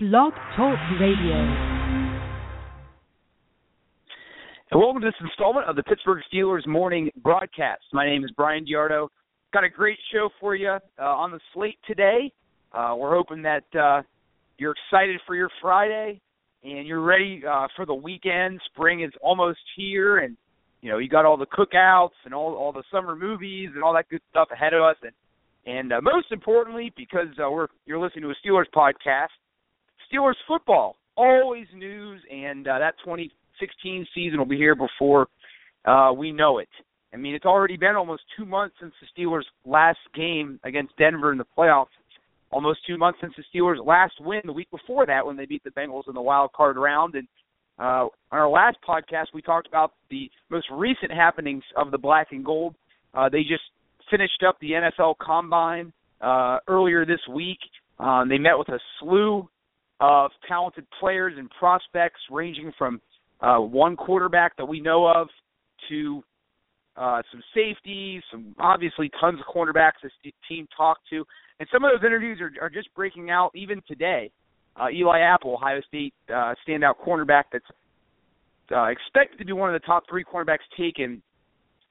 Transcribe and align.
Blog 0.00 0.32
Talk 0.54 0.78
Radio. 1.00 1.34
And 4.70 4.80
welcome 4.80 5.02
to 5.02 5.08
this 5.08 5.14
installment 5.20 5.68
of 5.68 5.74
the 5.74 5.82
Pittsburgh 5.82 6.22
Steelers 6.32 6.64
morning 6.68 7.10
broadcast. 7.20 7.82
My 7.92 8.06
name 8.06 8.22
is 8.22 8.30
Brian 8.36 8.64
Giardo. 8.64 9.08
Got 9.52 9.64
a 9.64 9.68
great 9.68 9.98
show 10.12 10.28
for 10.38 10.54
you 10.54 10.68
uh, 10.68 11.02
on 11.02 11.32
the 11.32 11.40
slate 11.52 11.80
today. 11.84 12.32
Uh, 12.72 12.94
we're 12.96 13.12
hoping 13.12 13.42
that 13.42 13.64
uh, 13.76 14.02
you're 14.56 14.76
excited 14.86 15.20
for 15.26 15.34
your 15.34 15.50
Friday 15.60 16.20
and 16.62 16.86
you're 16.86 17.02
ready 17.02 17.42
uh, 17.44 17.66
for 17.74 17.84
the 17.84 17.92
weekend. 17.92 18.60
Spring 18.72 19.02
is 19.02 19.10
almost 19.20 19.58
here, 19.76 20.18
and 20.18 20.36
you 20.80 20.92
know 20.92 20.98
you 20.98 21.08
got 21.08 21.24
all 21.24 21.36
the 21.36 21.46
cookouts 21.46 22.10
and 22.24 22.32
all 22.32 22.54
all 22.54 22.70
the 22.70 22.84
summer 22.92 23.16
movies 23.16 23.70
and 23.74 23.82
all 23.82 23.94
that 23.94 24.08
good 24.08 24.22
stuff 24.30 24.46
ahead 24.52 24.74
of 24.74 24.82
us. 24.82 24.96
And 25.02 25.12
and 25.66 25.92
uh, 25.92 26.00
most 26.00 26.30
importantly, 26.30 26.92
because 26.96 27.36
uh, 27.44 27.50
we're 27.50 27.66
you're 27.84 27.98
listening 27.98 28.22
to 28.22 28.30
a 28.30 28.46
Steelers 28.46 28.66
podcast, 28.72 29.34
Steelers 30.12 30.34
football, 30.46 30.96
always 31.16 31.66
news, 31.74 32.20
and 32.30 32.66
uh, 32.66 32.78
that 32.78 32.94
2016 33.04 34.06
season 34.14 34.38
will 34.38 34.46
be 34.46 34.56
here 34.56 34.74
before 34.74 35.28
uh, 35.84 36.12
we 36.12 36.32
know 36.32 36.58
it. 36.58 36.68
I 37.12 37.16
mean, 37.16 37.34
it's 37.34 37.44
already 37.44 37.76
been 37.76 37.96
almost 37.96 38.22
two 38.36 38.44
months 38.44 38.76
since 38.80 38.92
the 39.00 39.22
Steelers' 39.22 39.44
last 39.64 39.98
game 40.14 40.60
against 40.64 40.96
Denver 40.96 41.32
in 41.32 41.38
the 41.38 41.46
playoffs. 41.56 41.86
Almost 42.50 42.80
two 42.86 42.96
months 42.96 43.18
since 43.20 43.34
the 43.36 43.44
Steelers' 43.54 43.84
last 43.84 44.14
win 44.20 44.40
the 44.44 44.52
week 44.52 44.70
before 44.70 45.06
that 45.06 45.24
when 45.24 45.36
they 45.36 45.46
beat 45.46 45.64
the 45.64 45.70
Bengals 45.70 46.08
in 46.08 46.14
the 46.14 46.22
wild 46.22 46.52
card 46.52 46.76
round. 46.76 47.14
And 47.14 47.26
uh, 47.78 48.08
on 48.30 48.38
our 48.38 48.48
last 48.48 48.78
podcast, 48.86 49.26
we 49.34 49.42
talked 49.42 49.68
about 49.68 49.92
the 50.10 50.30
most 50.50 50.66
recent 50.72 51.12
happenings 51.12 51.62
of 51.76 51.90
the 51.90 51.98
black 51.98 52.28
and 52.30 52.44
gold. 52.44 52.74
Uh, 53.14 53.28
they 53.28 53.40
just 53.40 53.62
finished 54.10 54.42
up 54.46 54.56
the 54.60 54.70
NFL 54.70 55.14
Combine 55.20 55.92
uh, 56.20 56.58
earlier 56.68 57.04
this 57.04 57.20
week. 57.30 57.58
Um, 57.98 58.28
they 58.28 58.38
met 58.38 58.58
with 58.58 58.68
a 58.68 58.78
slew 59.00 59.48
of 60.00 60.30
talented 60.46 60.86
players 61.00 61.34
and 61.36 61.50
prospects, 61.50 62.20
ranging 62.30 62.72
from 62.78 63.00
uh, 63.40 63.58
one 63.58 63.96
quarterback 63.96 64.56
that 64.56 64.64
we 64.64 64.80
know 64.80 65.06
of 65.06 65.28
to 65.88 66.22
uh, 66.96 67.22
some 67.30 67.42
safeties, 67.54 68.22
some 68.30 68.54
obviously 68.58 69.10
tons 69.20 69.38
of 69.38 69.54
cornerbacks 69.54 69.92
this 70.02 70.12
team 70.48 70.66
talked 70.76 71.02
to, 71.10 71.24
and 71.60 71.68
some 71.72 71.84
of 71.84 71.90
those 71.92 72.06
interviews 72.06 72.40
are, 72.40 72.52
are 72.64 72.70
just 72.70 72.92
breaking 72.94 73.30
out 73.30 73.50
even 73.54 73.80
today. 73.86 74.30
Uh, 74.76 74.90
Eli 74.90 75.20
Apple, 75.20 75.54
Ohio 75.54 75.80
State 75.88 76.14
uh, 76.28 76.54
standout 76.66 76.94
cornerback, 77.04 77.44
that's 77.52 77.64
uh, 78.74 78.84
expected 78.84 79.38
to 79.38 79.44
be 79.44 79.52
one 79.52 79.72
of 79.72 79.80
the 79.80 79.86
top 79.86 80.04
three 80.08 80.24
cornerbacks 80.24 80.66
taken 80.76 81.22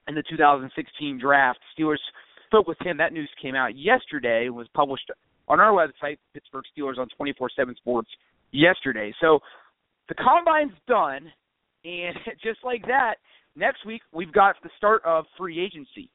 in 0.08 0.16
the 0.16 0.24
2016 0.30 1.20
draft. 1.20 1.60
Steelers 1.78 1.98
spoke 2.46 2.68
with 2.68 2.78
him. 2.82 2.98
That 2.98 3.14
news 3.14 3.30
came 3.42 3.56
out 3.56 3.78
yesterday. 3.78 4.46
And 4.46 4.56
was 4.56 4.68
published 4.74 5.12
on 5.48 5.60
our 5.60 5.72
website, 5.72 6.18
Pittsburgh 6.34 6.66
Steelers 6.78 6.98
on 6.98 7.08
24/7 7.20 7.76
Sports 7.78 8.10
yesterday. 8.52 9.14
So 9.22 9.40
the 10.10 10.16
combine's 10.16 10.78
done, 10.88 11.32
and 11.84 12.16
just 12.44 12.64
like 12.64 12.86
that, 12.88 13.16
next 13.56 13.86
week 13.86 14.02
we've 14.12 14.32
got 14.32 14.56
the 14.64 14.70
start 14.78 15.04
of 15.06 15.26
free 15.38 15.60
agency. 15.60 16.10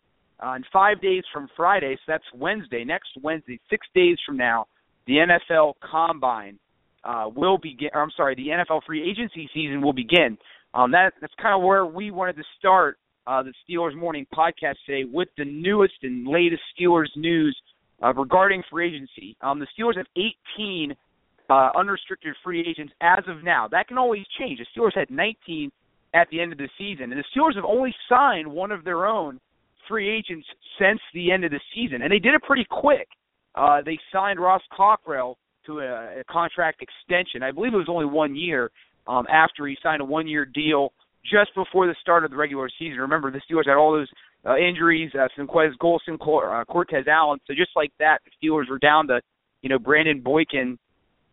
Uh, 0.45 0.57
in 0.57 0.65
five 0.73 1.01
days 1.01 1.23
from 1.33 1.49
Friday, 1.57 1.95
so 1.95 2.03
that's 2.09 2.25
Wednesday. 2.35 2.83
Next 2.85 3.11
Wednesday, 3.23 3.61
six 3.71 3.87
days 3.95 4.19
from 4.27 4.37
now, 4.37 4.67
the 5.07 5.15
NFL 5.15 5.75
Combine 5.89 6.59
uh, 7.05 7.27
will 7.35 7.59
begin. 7.59 7.91
I'm 7.95 8.11
sorry, 8.17 8.35
the 8.35 8.49
NFL 8.49 8.83
free 8.85 9.09
agency 9.09 9.49
season 9.55 9.83
will 9.83 9.93
begin. 9.93 10.37
Um, 10.75 10.91
that 10.93 11.13
that's 11.21 11.35
kind 11.41 11.55
of 11.55 11.63
where 11.63 11.87
we 11.87 12.11
wanted 12.11 12.37
to 12.37 12.45
start 12.59 12.99
uh, 13.27 13.43
the 13.43 13.53
Steelers 13.63 13.97
Morning 13.97 14.27
podcast 14.35 14.75
today 14.87 15.09
with 15.11 15.29
the 15.37 15.45
newest 15.45 15.95
and 16.03 16.27
latest 16.27 16.63
Steelers 16.79 17.09
news 17.17 17.57
uh, 18.03 18.13
regarding 18.15 18.63
free 18.71 18.89
agency. 18.89 19.37
Um, 19.41 19.59
the 19.59 19.67
Steelers 19.79 19.97
have 19.97 20.07
18 20.59 20.95
uh, 21.51 21.71
unrestricted 21.77 22.35
free 22.43 22.61
agents 22.61 22.93
as 23.01 23.25
of 23.29 23.45
now. 23.45 23.69
That 23.69 23.89
can 23.89 23.99
always 23.99 24.25
change. 24.39 24.59
The 24.59 24.81
Steelers 24.81 24.97
had 24.97 25.11
19 25.11 25.71
at 26.15 26.29
the 26.31 26.41
end 26.41 26.53
of 26.53 26.59
the 26.59 26.69
season, 26.79 27.13
and 27.13 27.21
the 27.21 27.25
Steelers 27.35 27.57
have 27.57 27.65
only 27.65 27.95
signed 28.09 28.47
one 28.47 28.71
of 28.71 28.85
their 28.85 29.07
own 29.07 29.41
free 29.89 30.09
agents 30.09 30.47
since 30.79 31.01
the 31.15 31.33
end 31.33 31.45
of 31.45 31.51
the 31.51 31.61
season, 31.75 32.03
and 32.03 32.13
they 32.13 32.19
did 32.19 32.35
it 32.35 32.43
pretty 32.43 32.67
quick. 32.71 33.09
Uh, 33.55 33.81
they 33.85 33.99
signed 34.13 34.41
Ross 34.41 34.63
Cockrell 34.75 35.37
to 35.67 35.81
a, 35.81 36.21
a 36.21 36.25
contract 36.31 36.83
extension. 36.83 37.43
I 37.43 37.51
believe 37.51 37.75
it 37.75 37.77
was 37.77 37.89
only 37.89 38.07
one 38.07 38.35
year 38.35 38.71
um, 39.07 39.27
after 39.31 39.67
he 39.67 39.77
signed 39.83 40.01
a 40.01 40.05
one-year 40.05 40.47
deal 40.47 40.93
just 41.31 41.55
before 41.55 41.87
the 41.87 41.95
start 42.01 42.25
of 42.25 42.31
the 42.31 42.37
regular 42.37 42.69
season. 42.79 42.99
Remember, 42.99 43.31
the 43.31 43.41
Steelers 43.51 43.67
had 43.67 43.77
all 43.77 43.93
those 43.93 44.09
uh, 44.47 44.57
injuries, 44.57 45.11
uh, 45.15 45.29
Senquez 45.39 45.73
Golson, 45.81 46.15
uh, 46.15 46.65
Cortez 46.65 47.07
Allen. 47.09 47.39
So 47.47 47.55
just 47.55 47.71
like 47.77 47.93
that, 47.99 48.19
the 48.25 48.49
Steelers 48.49 48.69
were 48.69 48.79
down 48.79 49.07
to, 49.09 49.21
you 49.63 49.69
know, 49.69 49.79
Brandon 49.79 50.21
Boykin 50.21 50.79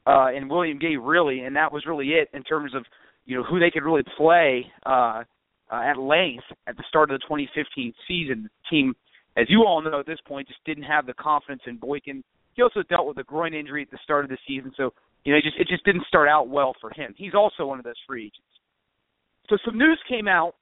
uh, 0.06 0.28
and 0.28 0.50
William 0.50 0.80
Gay 0.80 0.96
really, 0.96 1.42
and 1.42 1.56
that 1.56 1.72
was 1.72 1.86
really 1.86 2.10
it 2.10 2.30
in 2.34 2.44
terms 2.44 2.76
of, 2.76 2.86
you 3.26 3.36
know, 3.38 3.44
who 3.44 3.60
they 3.60 3.72
could 3.72 3.84
really 3.84 4.04
play 4.18 4.66
uh, 4.86 5.24
uh, 5.72 5.82
at 5.84 5.98
length 5.98 6.44
at 6.68 6.78
the 6.78 6.84
start 6.88 7.12
of 7.12 7.20
the 7.20 7.26
2015 7.26 7.94
season. 8.08 8.44
The 8.44 8.50
team, 8.70 8.96
as 9.38 9.46
you 9.50 9.64
all 9.66 9.82
know 9.82 10.00
at 10.00 10.06
this 10.06 10.20
point, 10.28 10.48
just 10.48 10.64
didn't 10.66 10.84
have 10.84 11.06
the 11.06 11.14
confidence 11.14 11.62
in 11.68 11.78
Boykin. 11.78 12.24
He 12.54 12.62
also 12.62 12.84
dealt 12.90 13.08
with 13.08 13.18
a 13.18 13.24
groin 13.24 13.54
injury 13.54 13.84
at 13.84 13.92
the 13.92 14.00
start 14.04 14.26
of 14.26 14.30
the 14.30 14.38
season, 14.48 14.72
so 14.76 14.94
you 15.24 15.34
know, 15.34 15.38
it 15.38 15.44
just 15.44 15.58
it 15.60 15.68
just 15.68 15.86
didn't 15.86 16.06
start 16.08 16.28
out 16.28 16.48
well 16.48 16.74
for 16.80 16.92
him. 16.92 17.14
He's 17.18 17.34
also 17.34 17.66
one 17.66 17.80
of 17.80 17.86
those 17.86 18.00
free 18.08 18.26
agents. 18.26 18.40
So 19.50 19.58
some 19.66 19.78
news 19.78 20.00
came 20.08 20.28
out 20.28 20.56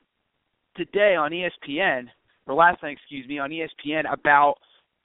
today 0.76 1.16
on 1.16 1.32
ESPN, 1.32 2.08
or 2.48 2.56
last 2.56 2.82
night, 2.84 2.98
excuse 2.98 3.28
me, 3.28 3.40
on 3.40 3.50
ESPN 3.50 4.12
about 4.12 4.56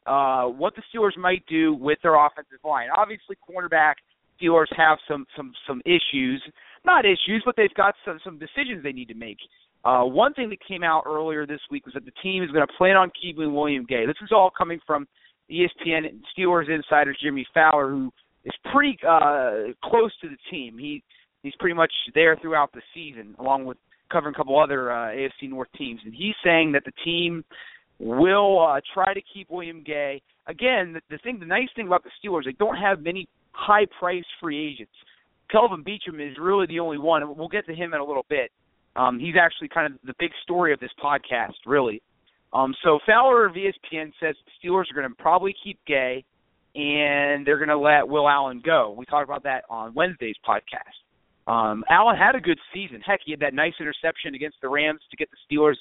uh, 0.07 0.45
what 0.45 0.75
the 0.75 0.83
Steelers 0.93 1.17
might 1.17 1.45
do 1.47 1.75
with 1.75 1.99
their 2.03 2.15
offensive 2.15 2.59
line. 2.65 2.89
Obviously, 2.97 3.37
cornerback 3.49 3.95
Steelers 4.41 4.67
have 4.77 4.99
some 5.09 5.27
some 5.37 5.53
some 5.67 5.81
issues, 5.85 6.43
not 6.85 7.05
issues, 7.05 7.43
but 7.45 7.55
they've 7.57 7.75
got 7.75 7.95
some 8.05 8.19
some 8.25 8.39
decisions 8.39 8.83
they 8.83 8.93
need 8.93 9.09
to 9.09 9.15
make. 9.15 9.39
Uh, 9.85 10.05
one 10.05 10.33
thing 10.35 10.49
that 10.51 10.59
came 10.67 10.85
out 10.85 11.03
earlier 11.07 11.47
this 11.47 11.61
week 11.71 11.85
was 11.85 11.95
that 11.95 12.05
the 12.05 12.13
team 12.23 12.43
is 12.43 12.51
going 12.51 12.67
to 12.67 12.73
plan 12.79 12.97
on 12.97 13.11
keeping 13.21 13.53
William 13.53 13.85
Gay. 13.89 14.07
This 14.07 14.17
is 14.23 14.31
all 14.33 14.51
coming 14.57 14.79
from 14.87 15.09
ESPN 15.51 16.21
Steelers 16.37 16.73
insider 16.73 17.15
Jeremy 17.21 17.47
Fowler, 17.53 17.91
who 17.91 18.13
is 18.45 18.53
pretty 18.73 18.97
uh, 19.07 19.73
close 19.85 20.13
to 20.21 20.29
the 20.29 20.37
team. 20.51 20.79
He 20.79 21.03
he's 21.43 21.55
pretty 21.59 21.75
much 21.75 21.93
there 22.15 22.37
throughout 22.41 22.73
the 22.73 22.83
season, 22.95 23.35
along 23.39 23.65
with 23.65 23.77
covering 24.13 24.35
a 24.35 24.37
couple 24.37 24.59
other 24.61 24.93
uh, 24.93 25.09
AFC 25.09 25.49
North 25.49 25.69
teams. 25.77 26.01
And 26.05 26.15
he's 26.15 26.35
saying 26.45 26.73
that 26.73 26.85
the 26.85 26.93
team 27.05 27.45
will 27.99 28.61
uh, 28.61 28.81
try 28.93 29.15
to 29.15 29.21
keep 29.33 29.51
William 29.51 29.83
Gay. 29.83 30.21
Again, 30.47 30.93
the, 30.93 31.01
the 31.11 31.19
thing, 31.19 31.39
the 31.39 31.47
nice 31.47 31.69
thing 31.75 31.87
about 31.87 32.05
the 32.05 32.11
Steelers, 32.23 32.45
they 32.45 32.53
don't 32.53 32.77
have 32.77 33.01
many 33.01 33.29
high-priced 33.53 34.27
free 34.41 34.73
agents. 34.73 34.93
Kelvin 35.51 35.85
Beachum 35.85 36.21
is 36.21 36.37
really 36.41 36.67
the 36.67 36.81
only 36.81 36.99
one, 36.99 37.23
and 37.23 37.37
we'll 37.37 37.49
get 37.49 37.67
to 37.67 37.75
him 37.75 37.95
in 37.95 38.01
a 38.01 38.05
little 38.05 38.27
bit. 38.29 38.51
Um, 38.97 39.19
he's 39.19 39.35
actually 39.41 39.69
kind 39.69 39.93
of 39.93 39.99
the 40.05 40.15
big 40.19 40.31
story 40.43 40.73
of 40.73 40.81
this 40.81 40.91
podcast, 41.03 41.55
really. 41.67 42.03
Um, 42.53 42.75
so 42.83 42.99
Fowler 43.07 43.47
of 43.47 43.55
ESPN 43.55 44.13
says 44.21 44.35
the 44.45 44.69
Steelers 44.69 44.91
are 44.91 44.95
going 44.95 45.09
to 45.09 45.15
probably 45.17 45.55
keep 45.63 45.79
Gay, 45.87 46.25
and 46.75 47.47
they're 47.47 47.59
going 47.59 47.69
to 47.69 47.79
let 47.79 48.09
Will 48.09 48.29
Allen 48.29 48.63
go. 48.65 48.95
We 48.97 49.05
talked 49.07 49.29
about 49.29 49.45
that 49.45 49.65
on 49.71 49.95
Wednesday's 49.95 50.37
podcast. 50.47 51.02
Um, 51.47 51.85
Allen 51.91 52.17
had 52.17 52.35
a 52.35 52.41
good 52.41 52.59
season. 52.73 53.01
Heck, 53.01 53.21
he 53.25 53.33
had 53.33 53.41
that 53.41 53.55
nice 53.55 53.75
interception 53.81 54.35
against 54.35 54.59
the 54.63 54.69
Rams 54.69 55.01
to 55.11 55.17
get 55.17 55.29
the 55.31 55.57
Steelers 55.57 55.77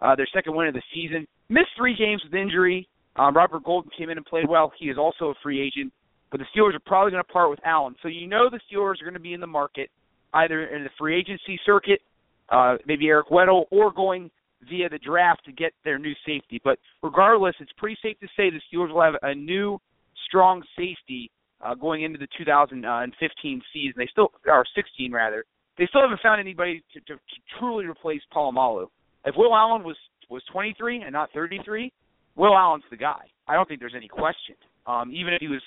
uh, 0.00 0.14
their 0.16 0.28
second 0.34 0.54
win 0.54 0.68
of 0.68 0.74
the 0.74 0.82
season. 0.92 1.26
Missed 1.48 1.68
three 1.76 1.96
games 1.96 2.22
with 2.24 2.34
injury. 2.34 2.88
Um, 3.16 3.36
Robert 3.36 3.62
Golden 3.64 3.90
came 3.96 4.10
in 4.10 4.16
and 4.16 4.26
played 4.26 4.48
well. 4.48 4.72
He 4.78 4.86
is 4.86 4.98
also 4.98 5.26
a 5.26 5.34
free 5.42 5.60
agent. 5.60 5.92
But 6.30 6.40
the 6.40 6.46
Steelers 6.54 6.74
are 6.74 6.80
probably 6.84 7.12
going 7.12 7.22
to 7.22 7.32
part 7.32 7.48
with 7.48 7.60
Allen. 7.64 7.94
So 8.02 8.08
you 8.08 8.26
know 8.26 8.50
the 8.50 8.58
Steelers 8.70 9.00
are 9.00 9.04
going 9.04 9.14
to 9.14 9.20
be 9.20 9.34
in 9.34 9.40
the 9.40 9.46
market 9.46 9.90
either 10.34 10.66
in 10.66 10.82
the 10.82 10.90
free 10.98 11.16
agency 11.16 11.60
circuit, 11.64 12.00
uh, 12.48 12.76
maybe 12.86 13.06
Eric 13.06 13.28
Weddle, 13.28 13.64
or 13.70 13.92
going 13.92 14.30
via 14.68 14.88
the 14.88 14.98
draft 14.98 15.44
to 15.44 15.52
get 15.52 15.72
their 15.84 15.98
new 15.98 16.14
safety. 16.26 16.60
But 16.62 16.78
regardless, 17.02 17.54
it's 17.60 17.70
pretty 17.76 17.96
safe 18.02 18.18
to 18.18 18.26
say 18.36 18.50
the 18.50 18.60
Steelers 18.72 18.92
will 18.92 19.02
have 19.02 19.14
a 19.22 19.34
new 19.34 19.78
strong 20.26 20.62
safety 20.76 21.30
uh, 21.64 21.74
going 21.74 22.02
into 22.02 22.18
the 22.18 22.28
2015 22.38 23.62
season. 23.72 23.94
They 23.96 24.08
still, 24.10 24.32
or 24.46 24.64
16 24.74 25.12
rather, 25.12 25.44
they 25.78 25.86
still 25.86 26.02
haven't 26.02 26.20
found 26.22 26.40
anybody 26.40 26.84
to, 26.92 27.00
to, 27.00 27.14
to 27.14 27.36
truly 27.58 27.86
replace 27.86 28.20
Polamalu. 28.32 28.86
If 29.24 29.34
Will 29.36 29.54
Allen 29.54 29.82
was 29.82 29.96
was 30.30 30.42
23 30.52 31.02
and 31.02 31.12
not 31.12 31.30
33, 31.34 31.92
Will 32.36 32.56
Allen's 32.56 32.84
the 32.90 32.96
guy. 32.96 33.20
I 33.46 33.54
don't 33.54 33.68
think 33.68 33.80
there's 33.80 33.94
any 33.96 34.08
question. 34.08 34.56
Um, 34.86 35.12
even 35.12 35.34
if 35.34 35.40
he 35.40 35.48
was 35.48 35.62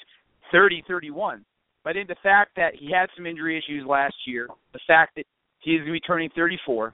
30, 0.51 0.83
31. 0.87 1.45
But 1.83 1.95
in 1.95 2.07
the 2.07 2.15
fact 2.21 2.51
that 2.55 2.75
he 2.75 2.91
had 2.91 3.07
some 3.15 3.25
injury 3.25 3.57
issues 3.57 3.85
last 3.87 4.15
year, 4.25 4.47
the 4.73 4.79
fact 4.87 5.15
that 5.15 5.25
he's 5.59 5.79
going 5.79 5.87
to 5.87 5.93
be 5.93 5.99
turning 5.99 6.29
34, 6.35 6.87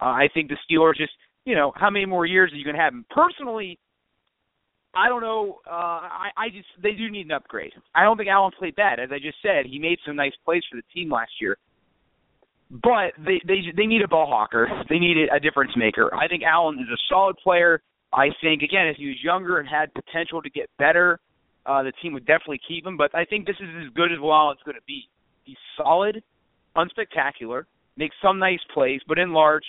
uh, 0.00 0.04
I 0.04 0.28
think 0.32 0.48
the 0.48 0.56
Steelers 0.70 0.96
just, 0.96 1.12
you 1.44 1.54
know, 1.54 1.72
how 1.76 1.90
many 1.90 2.06
more 2.06 2.24
years 2.24 2.52
are 2.52 2.56
you 2.56 2.64
going 2.64 2.76
to 2.76 2.82
have 2.82 2.92
him? 2.92 3.04
Personally, 3.10 3.78
I 4.94 5.08
don't 5.08 5.22
know. 5.22 5.60
Uh, 5.66 5.70
I, 5.70 6.28
I 6.36 6.48
just 6.48 6.68
they 6.82 6.92
do 6.92 7.10
need 7.10 7.26
an 7.26 7.32
upgrade. 7.32 7.72
I 7.94 8.02
don't 8.02 8.16
think 8.16 8.28
Allen 8.28 8.52
played 8.58 8.74
bad, 8.74 8.98
as 8.98 9.10
I 9.12 9.18
just 9.18 9.36
said. 9.42 9.66
He 9.66 9.78
made 9.78 9.98
some 10.06 10.16
nice 10.16 10.32
plays 10.44 10.62
for 10.70 10.76
the 10.76 10.82
team 10.94 11.12
last 11.12 11.32
year, 11.40 11.58
but 12.70 13.12
they 13.18 13.40
they 13.46 13.60
they 13.76 13.86
need 13.86 14.02
a 14.02 14.08
ball 14.08 14.26
hawker. 14.26 14.68
They 14.88 14.98
need 14.98 15.16
a 15.30 15.38
difference 15.38 15.72
maker. 15.76 16.14
I 16.14 16.26
think 16.26 16.42
Allen 16.42 16.78
is 16.80 16.88
a 16.92 16.96
solid 17.08 17.36
player. 17.36 17.82
I 18.12 18.28
think 18.40 18.62
again, 18.62 18.86
if 18.86 18.96
he 18.96 19.08
was 19.08 19.22
younger 19.22 19.58
and 19.58 19.68
had 19.68 19.92
potential 19.94 20.40
to 20.42 20.50
get 20.50 20.70
better, 20.78 21.20
uh, 21.66 21.82
the 21.82 21.92
team 22.02 22.14
would 22.14 22.26
definitely 22.26 22.60
keep 22.66 22.86
him. 22.86 22.96
But 22.96 23.14
I 23.14 23.24
think 23.24 23.46
this 23.46 23.56
is 23.60 23.68
as 23.86 23.92
good 23.94 24.10
as 24.10 24.18
Will 24.18 24.32
Allen's 24.32 24.60
going 24.64 24.76
to 24.76 24.86
be. 24.86 25.08
He's 25.44 25.56
solid, 25.76 26.22
unspectacular, 26.76 27.64
makes 27.96 28.16
some 28.22 28.38
nice 28.38 28.60
plays, 28.72 29.00
but 29.06 29.18
in 29.18 29.32
large, 29.32 29.64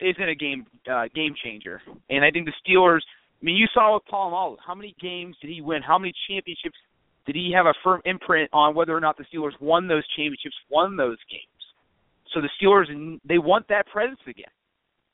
isn't 0.00 0.28
a 0.28 0.34
game 0.34 0.64
uh, 0.90 1.04
game 1.14 1.34
changer. 1.42 1.82
And 2.08 2.24
I 2.24 2.30
think 2.30 2.46
the 2.46 2.52
Steelers. 2.64 3.00
I 3.40 3.44
mean, 3.44 3.56
you 3.56 3.66
saw 3.72 3.94
with 3.94 4.04
Paul 4.08 4.30
Polamalu. 4.30 4.56
How 4.64 4.74
many 4.74 4.94
games 5.00 5.36
did 5.40 5.50
he 5.50 5.60
win? 5.60 5.82
How 5.82 5.98
many 5.98 6.12
championships 6.28 6.76
did 7.26 7.36
he 7.36 7.52
have 7.54 7.66
a 7.66 7.74
firm 7.82 8.02
imprint 8.04 8.50
on 8.52 8.74
whether 8.74 8.94
or 8.94 9.00
not 9.00 9.16
the 9.16 9.24
Steelers 9.32 9.58
won 9.60 9.88
those 9.88 10.04
championships, 10.16 10.56
won 10.70 10.96
those 10.96 11.18
games? 11.30 11.44
So 12.34 12.40
the 12.40 12.50
Steelers, 12.60 13.18
they 13.24 13.38
want 13.38 13.66
that 13.68 13.86
presence 13.88 14.20
again, 14.28 14.52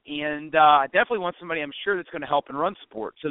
and 0.06 0.54
uh, 0.54 0.82
I 0.82 0.86
definitely 0.86 1.18
want 1.18 1.36
somebody 1.38 1.62
I'm 1.62 1.72
sure 1.84 1.96
that's 1.96 2.10
going 2.10 2.22
to 2.22 2.28
help 2.28 2.50
in 2.50 2.56
run 2.56 2.74
support. 2.82 3.14
So 3.22 3.30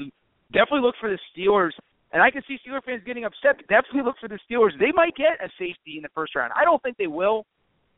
definitely 0.51 0.81
look 0.81 0.95
for 1.00 1.09
the 1.09 1.19
Steelers. 1.31 1.71
And 2.12 2.21
I 2.21 2.31
can 2.31 2.42
see 2.47 2.57
Steeler 2.65 2.83
fans 2.83 3.01
getting 3.06 3.25
upset. 3.25 3.57
But 3.57 3.68
definitely 3.68 4.03
look 4.03 4.15
for 4.19 4.30
the 4.30 4.39
Steelers. 4.50 4.71
They 4.80 4.92
might 4.94 5.15
get 5.15 5.44
a 5.44 5.50
safety 5.59 5.97
in 5.97 6.03
the 6.03 6.09
first 6.15 6.36
round. 6.36 6.53
I 6.56 6.63
don't 6.63 6.81
think 6.81 6.97
they 6.97 7.07
will. 7.07 7.45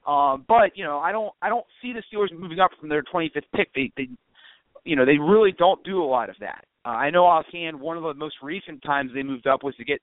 Um, 0.07 0.45
but 0.47 0.71
you 0.75 0.83
know, 0.85 0.99
I 0.99 1.11
don't 1.11 1.33
I 1.41 1.49
don't 1.49 1.65
see 1.81 1.94
the 1.94 2.01
Steelers 2.09 2.38
moving 2.38 2.59
up 2.59 2.71
from 2.79 2.89
their 2.89 3.03
25th 3.03 3.44
pick. 3.53 3.69
They 3.75 3.91
they 3.97 4.07
you 4.85 4.95
know 4.95 5.05
they 5.05 5.17
really 5.17 5.51
don't 5.51 5.83
do 5.83 6.01
a 6.01 6.05
lot 6.05 6.29
of 6.29 6.35
that. 6.39 6.65
Uh, 6.87 6.91
I 6.91 7.09
know 7.09 7.25
offhand 7.25 7.77
one 7.77 7.97
of 7.97 8.03
the 8.03 8.13
most 8.13 8.35
recent 8.41 8.81
times 8.81 9.11
they 9.13 9.21
moved 9.21 9.45
up 9.45 9.61
was 9.61 9.75
to 9.75 9.83
get 9.83 9.99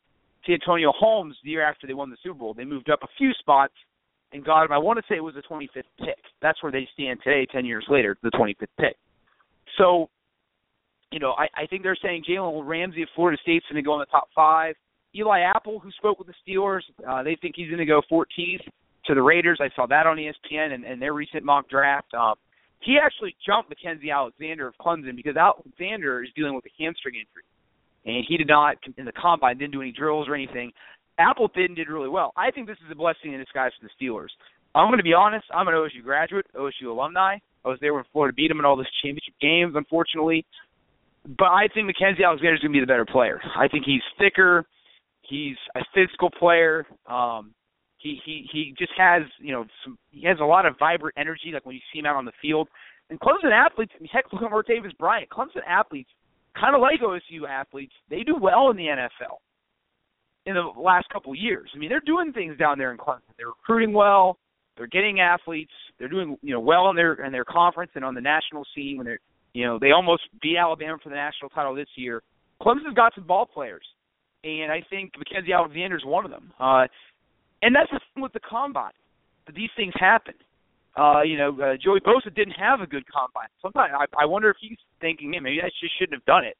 Santonio 0.46 0.92
Holmes 0.94 1.34
the 1.42 1.48
year 1.48 1.66
after 1.66 1.86
they 1.86 1.94
won 1.94 2.10
the 2.10 2.16
Super 2.22 2.38
Bowl. 2.38 2.52
They 2.52 2.66
moved 2.66 2.90
up 2.90 2.98
a 3.02 3.08
few 3.16 3.32
spots 3.38 3.72
and 4.32 4.44
got 4.44 4.64
him. 4.64 4.72
I 4.72 4.76
want 4.76 4.98
to 4.98 5.04
say 5.08 5.16
it 5.16 5.25
was 5.25 5.34
the 5.34 5.42
25th 5.42 5.84
pick. 5.98 6.19
That's 6.42 6.62
where 6.62 6.70
they 6.70 6.86
stand 6.92 7.20
today, 7.25 7.46
10 7.50 7.64
years 7.64 7.86
later, 7.88 8.19
the 8.22 8.31
25th 8.32 8.66
pick. 8.78 8.96
So, 9.78 10.10
you 11.10 11.20
know, 11.20 11.32
I, 11.38 11.46
I 11.62 11.66
think 11.66 11.84
they're 11.84 11.96
saying 12.02 12.25
Jalen 12.28 12.66
Ramsey 12.66 13.02
of 13.02 13.08
Florida 13.14 13.38
State's 13.40 13.64
going 13.70 13.82
to 13.82 13.86
go 13.86 13.94
in 13.94 14.00
the 14.00 14.06
top 14.06 14.28
five. 14.36 14.75
Eli 15.16 15.40
Apple, 15.40 15.78
who 15.78 15.90
spoke 15.92 16.19
with 16.19 16.28
the 16.28 16.34
Steelers, 16.46 16.82
uh, 17.08 17.22
they 17.22 17.38
think 17.40 17.54
he's 17.56 17.69
going 17.69 17.78
to 17.78 17.86
go 17.86 18.02
14th 18.12 18.60
to 19.06 19.14
the 19.14 19.22
Raiders. 19.22 19.58
I 19.62 19.70
saw 19.75 19.86
that 19.86 20.06
on 20.06 20.19
ESPN 20.19 20.75
and, 20.75 20.84
and 20.84 21.00
their 21.00 21.14
recent 21.14 21.44
mock 21.44 21.66
draft. 21.70 22.12
Um, 22.12 22.34
he 22.84 22.98
actually 23.02 23.34
jumped 23.44 23.72
Mackensie 23.72 24.12
Alexander 24.12 24.69
of 24.69 24.75
Clemson 24.76 25.16
because 25.16 25.36
Alexander 25.36 26.22
is 26.22 26.31
dealing 26.36 26.54
with 26.54 26.64
a 26.66 26.72
hamstring 26.78 27.14
injury, 27.16 27.44
and 28.04 28.25
he 28.28 28.36
did 28.36 28.48
not 28.48 28.76
in 28.96 29.04
the 29.04 29.12
combine 29.12 29.58
didn't 29.58 29.72
do 29.72 29.81
any 29.81 29.92
drills 29.92 30.28
or 30.28 30.34
anything. 30.34 30.70
Apple 31.19 31.48
did 31.54 31.88
really 31.88 32.08
well. 32.08 32.32
I 32.36 32.50
think 32.50 32.66
this 32.66 32.76
is 32.84 32.90
a 32.90 32.94
blessing 32.94 33.32
in 33.32 33.38
disguise 33.40 33.70
for 33.81 33.86
the 33.86 33.92
Steelers. 33.94 34.31
I'm 34.75 34.88
going 34.88 34.98
to 34.98 35.04
be 35.04 35.14
honest. 35.14 35.46
I'm 35.54 35.69
an 35.69 35.75
OSU 35.75 36.02
graduate, 36.02 36.46
OSU 36.56 36.88
alumni. 36.88 37.38
I 37.64 37.69
was 37.69 37.78
there 37.81 37.94
when 37.94 38.04
Florida 38.12 38.34
beat 38.34 38.48
them 38.48 38.58
in 38.58 38.64
all 38.64 38.76
those 38.76 38.90
championship 39.02 39.34
games, 39.40 39.75
unfortunately. 39.76 40.44
But 41.38 41.46
I 41.46 41.69
think 41.72 41.88
Mackensie 41.88 42.25
Alexander 42.25 42.54
is 42.54 42.60
going 42.60 42.72
to 42.72 42.76
be 42.76 42.81
the 42.81 42.86
better 42.86 43.06
player. 43.06 43.40
I 43.56 43.69
think 43.69 43.84
he's 43.86 44.02
thicker. 44.19 44.66
He's 45.22 45.56
a 45.75 45.81
physical 45.94 46.28
player. 46.31 46.86
Um, 47.06 47.54
he 48.05 48.21
he 48.25 48.47
he 48.53 48.75
just 48.79 48.93
has 48.97 49.23
you 49.41 49.53
know 49.53 49.65
some 49.83 49.99
he 50.11 50.27
has 50.27 50.37
a 50.41 50.45
lot 50.45 50.67
of 50.67 50.79
vibrant 50.79 51.15
energy 51.17 51.51
like 51.53 51.65
when 51.65 51.75
you 51.75 51.81
see 51.93 51.99
him 51.99 52.06
out 52.06 52.17
on 52.17 52.27
the 52.27 52.33
field. 52.41 52.69
And 53.11 53.19
Clemson 53.21 53.53
athletes, 53.53 53.93
heck, 54.12 54.33
look 54.33 54.43
at 54.43 54.51
Martavis 54.51 54.97
Bryant. 54.99 55.29
Clemson 55.29 55.62
athletes, 55.67 56.09
kind 56.59 56.75
of 56.75 56.81
like 56.81 57.01
OSU 57.01 57.49
athletes, 57.49 57.93
they 58.09 58.23
do 58.23 58.37
well 58.41 58.71
in 58.71 58.77
the 58.77 58.85
NFL 58.85 59.37
in 60.47 60.55
the 60.55 60.81
last 60.81 61.06
couple 61.11 61.33
of 61.33 61.39
years. 61.39 61.71
I 61.75 61.79
mean, 61.79 61.89
they're 61.89 62.01
doing 62.01 62.33
things 62.33 62.56
down 62.59 62.79
there 62.79 62.93
in 62.93 62.99
Clemson. 62.99 63.33
They're 63.37 63.49
recruiting 63.49 63.93
well. 63.93 64.39
They're 64.77 64.87
getting 64.87 65.21
athletes. 65.21 65.73
They're 65.99 66.09
doing 66.09 66.37
you 66.43 66.53
know 66.53 66.61
well 66.61 66.91
in 66.91 66.97
their 66.97 67.15
in 67.25 67.33
their 67.33 67.45
conference 67.45 67.93
and 67.95 68.05
on 68.05 68.15
the 68.15 68.21
national 68.21 68.67
scene. 68.75 68.99
When 68.99 69.06
they're 69.06 69.21
you 69.55 69.67
know 69.67 69.79
they 69.79 69.93
almost 69.93 70.23
beat 70.43 70.56
Alabama 70.59 70.99
for 71.03 71.09
the 71.09 71.15
national 71.15 71.51
title 71.51 71.75
this 71.75 71.89
year. 71.97 72.23
Clemson's 72.61 72.95
got 72.95 73.15
some 73.15 73.27
ball 73.27 73.47
players, 73.47 73.85
and 74.43 74.71
I 74.71 74.83
think 74.91 75.12
Mackensie 75.15 75.55
Alexander 75.55 75.97
is 75.97 76.05
one 76.05 76.25
of 76.25 76.31
them. 76.31 76.53
Uh, 76.59 76.87
and 77.64 77.75
that's 77.75 77.90
the 77.90 78.00
thing 78.12 78.22
with 78.22 78.32
the 78.32 78.40
combine. 78.40 78.93
These 79.55 79.70
things 79.76 79.93
happen. 79.99 80.34
Uh, 80.96 81.22
you 81.22 81.37
know, 81.37 81.50
uh, 81.61 81.76
Joey 81.82 82.00
Bosa 82.00 82.32
didn't 82.34 82.55
have 82.55 82.81
a 82.81 82.87
good 82.87 83.05
combine. 83.11 83.49
Sometimes 83.61 83.93
I, 83.99 84.05
I 84.22 84.26
wonder 84.26 84.50
if 84.50 84.56
he's 84.61 84.78
thinking, 85.00 85.31
man, 85.31 85.43
maybe 85.43 85.61
I 85.61 85.69
just 85.81 85.99
shouldn't 85.99 86.14
have 86.14 86.25
done 86.25 86.44
it. 86.44 86.56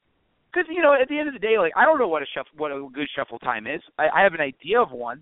Because 0.51 0.67
you 0.69 0.81
know, 0.81 0.93
at 0.93 1.07
the 1.07 1.17
end 1.17 1.27
of 1.27 1.33
the 1.33 1.39
day, 1.39 1.57
like 1.57 1.73
I 1.75 1.85
don't 1.85 1.99
know 1.99 2.07
what 2.07 2.21
a 2.21 2.25
shuffle, 2.33 2.51
what 2.57 2.71
a 2.71 2.87
good 2.93 3.07
shuffle 3.15 3.39
time 3.39 3.67
is. 3.67 3.81
I, 3.97 4.07
I 4.09 4.23
have 4.23 4.33
an 4.33 4.41
idea 4.41 4.81
of 4.81 4.91
one. 4.91 5.21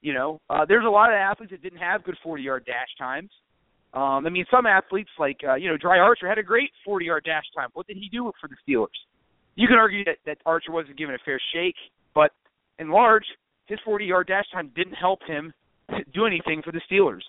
You 0.00 0.14
know, 0.14 0.40
uh, 0.48 0.64
there's 0.66 0.86
a 0.86 0.90
lot 0.90 1.10
of 1.10 1.16
athletes 1.16 1.52
that 1.52 1.62
didn't 1.62 1.78
have 1.78 2.02
good 2.04 2.16
40 2.22 2.42
yard 2.42 2.64
dash 2.64 2.88
times. 2.98 3.30
Um, 3.92 4.24
I 4.26 4.30
mean, 4.30 4.46
some 4.50 4.66
athletes 4.66 5.10
like 5.18 5.38
uh, 5.46 5.54
you 5.54 5.68
know, 5.68 5.76
Dri 5.76 5.98
Archer 5.98 6.28
had 6.28 6.38
a 6.38 6.42
great 6.42 6.70
40 6.84 7.04
yard 7.04 7.24
dash 7.24 7.44
time. 7.54 7.68
What 7.74 7.86
did 7.86 7.98
he 7.98 8.08
do 8.08 8.32
for 8.40 8.48
the 8.48 8.56
Steelers? 8.66 8.88
You 9.56 9.68
can 9.68 9.76
argue 9.76 10.04
that, 10.04 10.16
that 10.26 10.38
Archer 10.46 10.72
wasn't 10.72 10.96
given 10.96 11.14
a 11.14 11.18
fair 11.24 11.40
shake, 11.52 11.74
but 12.14 12.30
in 12.78 12.88
large, 12.88 13.26
his 13.70 13.78
40 13.84 14.04
yard 14.04 14.26
dash 14.26 14.44
time 14.52 14.70
didn't 14.74 14.94
help 14.94 15.20
him 15.26 15.52
do 16.14 16.26
anything 16.26 16.60
for 16.62 16.72
the 16.72 16.80
Steelers. 16.90 17.22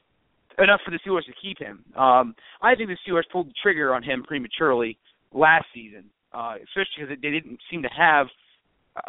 Enough 0.58 0.82
for 0.84 0.92
the 0.92 1.00
Steelers 1.06 1.26
to 1.26 1.34
keep 1.42 1.58
him. 1.58 1.86
Um, 1.96 2.36
I 2.62 2.76
think 2.76 2.90
the 2.90 2.98
Steelers 3.08 3.24
pulled 3.32 3.48
the 3.48 3.54
trigger 3.64 3.94
on 3.94 4.04
him 4.04 4.24
prematurely 4.24 4.98
last 5.34 5.66
season, 5.74 6.06
uh, 6.34 6.56
especially 6.56 7.06
because 7.06 7.18
they 7.22 7.30
didn't 7.30 7.60
seem 7.70 7.84
to 7.84 7.90
have 7.90 8.28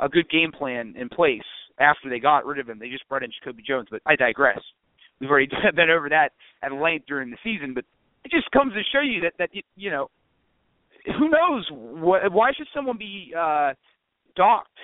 a 0.01 0.09
good 0.09 0.31
game 0.31 0.53
plan 0.53 0.95
in 0.97 1.09
place 1.09 1.41
after 1.81 2.09
they 2.09 2.21
got 2.21 2.47
rid 2.47 2.61
of 2.61 2.69
him. 2.69 2.79
They 2.79 2.91
just 2.91 3.09
brought 3.09 3.25
in 3.25 3.31
Jacoby 3.33 3.65
Jones, 3.67 3.89
but 3.91 4.03
I 4.07 4.15
digress. 4.15 4.61
We've 5.21 5.31
already 5.31 5.49
been 5.75 5.91
over 5.91 6.09
that 6.11 6.31
at 6.63 6.73
length 6.73 7.07
during 7.07 7.31
the 7.31 7.39
season, 7.43 7.75
but 7.75 7.85
it 8.25 8.31
just 8.31 8.51
comes 8.53 8.73
to 8.75 8.83
show 8.93 9.01
you 9.01 9.23
that 9.23 9.33
that 9.39 9.51
you 9.75 9.91
know 9.91 10.11
who 11.19 11.29
knows 11.29 11.67
what, 11.71 12.31
why 12.33 12.53
should 12.57 12.69
someone 12.73 12.97
be 12.97 13.33
uh, 13.37 13.73
docked 14.37 14.79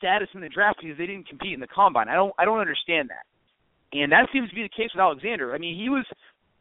status 0.00 0.28
in 0.34 0.40
the 0.40 0.48
draft 0.48 0.80
because 0.80 0.96
they 0.96 1.06
didn't 1.06 1.28
compete 1.28 1.52
in 1.52 1.60
the 1.60 1.68
combine. 1.68 2.08
I 2.08 2.14
don't 2.14 2.32
I 2.38 2.44
don't 2.44 2.58
understand 2.58 3.10
that. 3.10 3.28
And 3.92 4.10
that 4.12 4.28
seems 4.32 4.48
to 4.48 4.54
be 4.54 4.62
the 4.62 4.72
case 4.72 4.90
with 4.94 5.00
Alexander. 5.00 5.54
I 5.54 5.58
mean, 5.58 5.76
he 5.76 5.88
was 5.88 6.04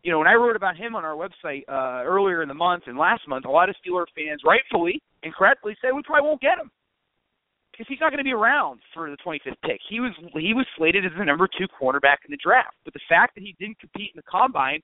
you 0.04 0.12
know, 0.12 0.20
when 0.20 0.28
I 0.28 0.36
wrote 0.36 0.56
about 0.56 0.78
him 0.78 0.96
on 0.96 1.06
our 1.06 1.16
website 1.16 1.64
uh 1.68 2.04
earlier 2.04 2.44
in 2.44 2.48
the 2.48 2.54
month 2.54 2.84
and 2.88 2.98
last 2.98 3.28
month, 3.28 3.46
a 3.46 3.52
lot 3.52 3.70
of 3.70 3.76
Steeler 3.80 4.06
fans 4.16 4.42
rightfully 4.46 5.02
and 5.24 5.34
correctly 5.34 5.76
said 5.82 5.96
we 5.96 6.04
probably 6.04 6.28
won't 6.28 6.42
get 6.42 6.60
him. 6.60 6.70
Because 7.72 7.88
he's 7.88 8.00
not 8.02 8.12
going 8.12 8.20
to 8.20 8.28
be 8.28 8.34
around 8.34 8.82
for 8.94 9.10
the 9.10 9.16
25th 9.26 9.56
pick. 9.64 9.80
He 9.90 10.02
was 10.02 10.12
he 10.34 10.54
was 10.54 10.68
slated 10.78 11.06
as 11.06 11.12
the 11.18 11.24
number 11.24 11.48
two 11.48 11.68
cornerback 11.80 12.28
in 12.28 12.32
the 12.32 12.44
draft, 12.44 12.76
but 12.84 12.94
the 12.94 13.08
fact 13.08 13.36
that 13.36 13.42
he 13.42 13.56
didn't 13.60 13.80
compete 13.80 14.12
in 14.14 14.20
the 14.20 14.30
combine 14.30 14.82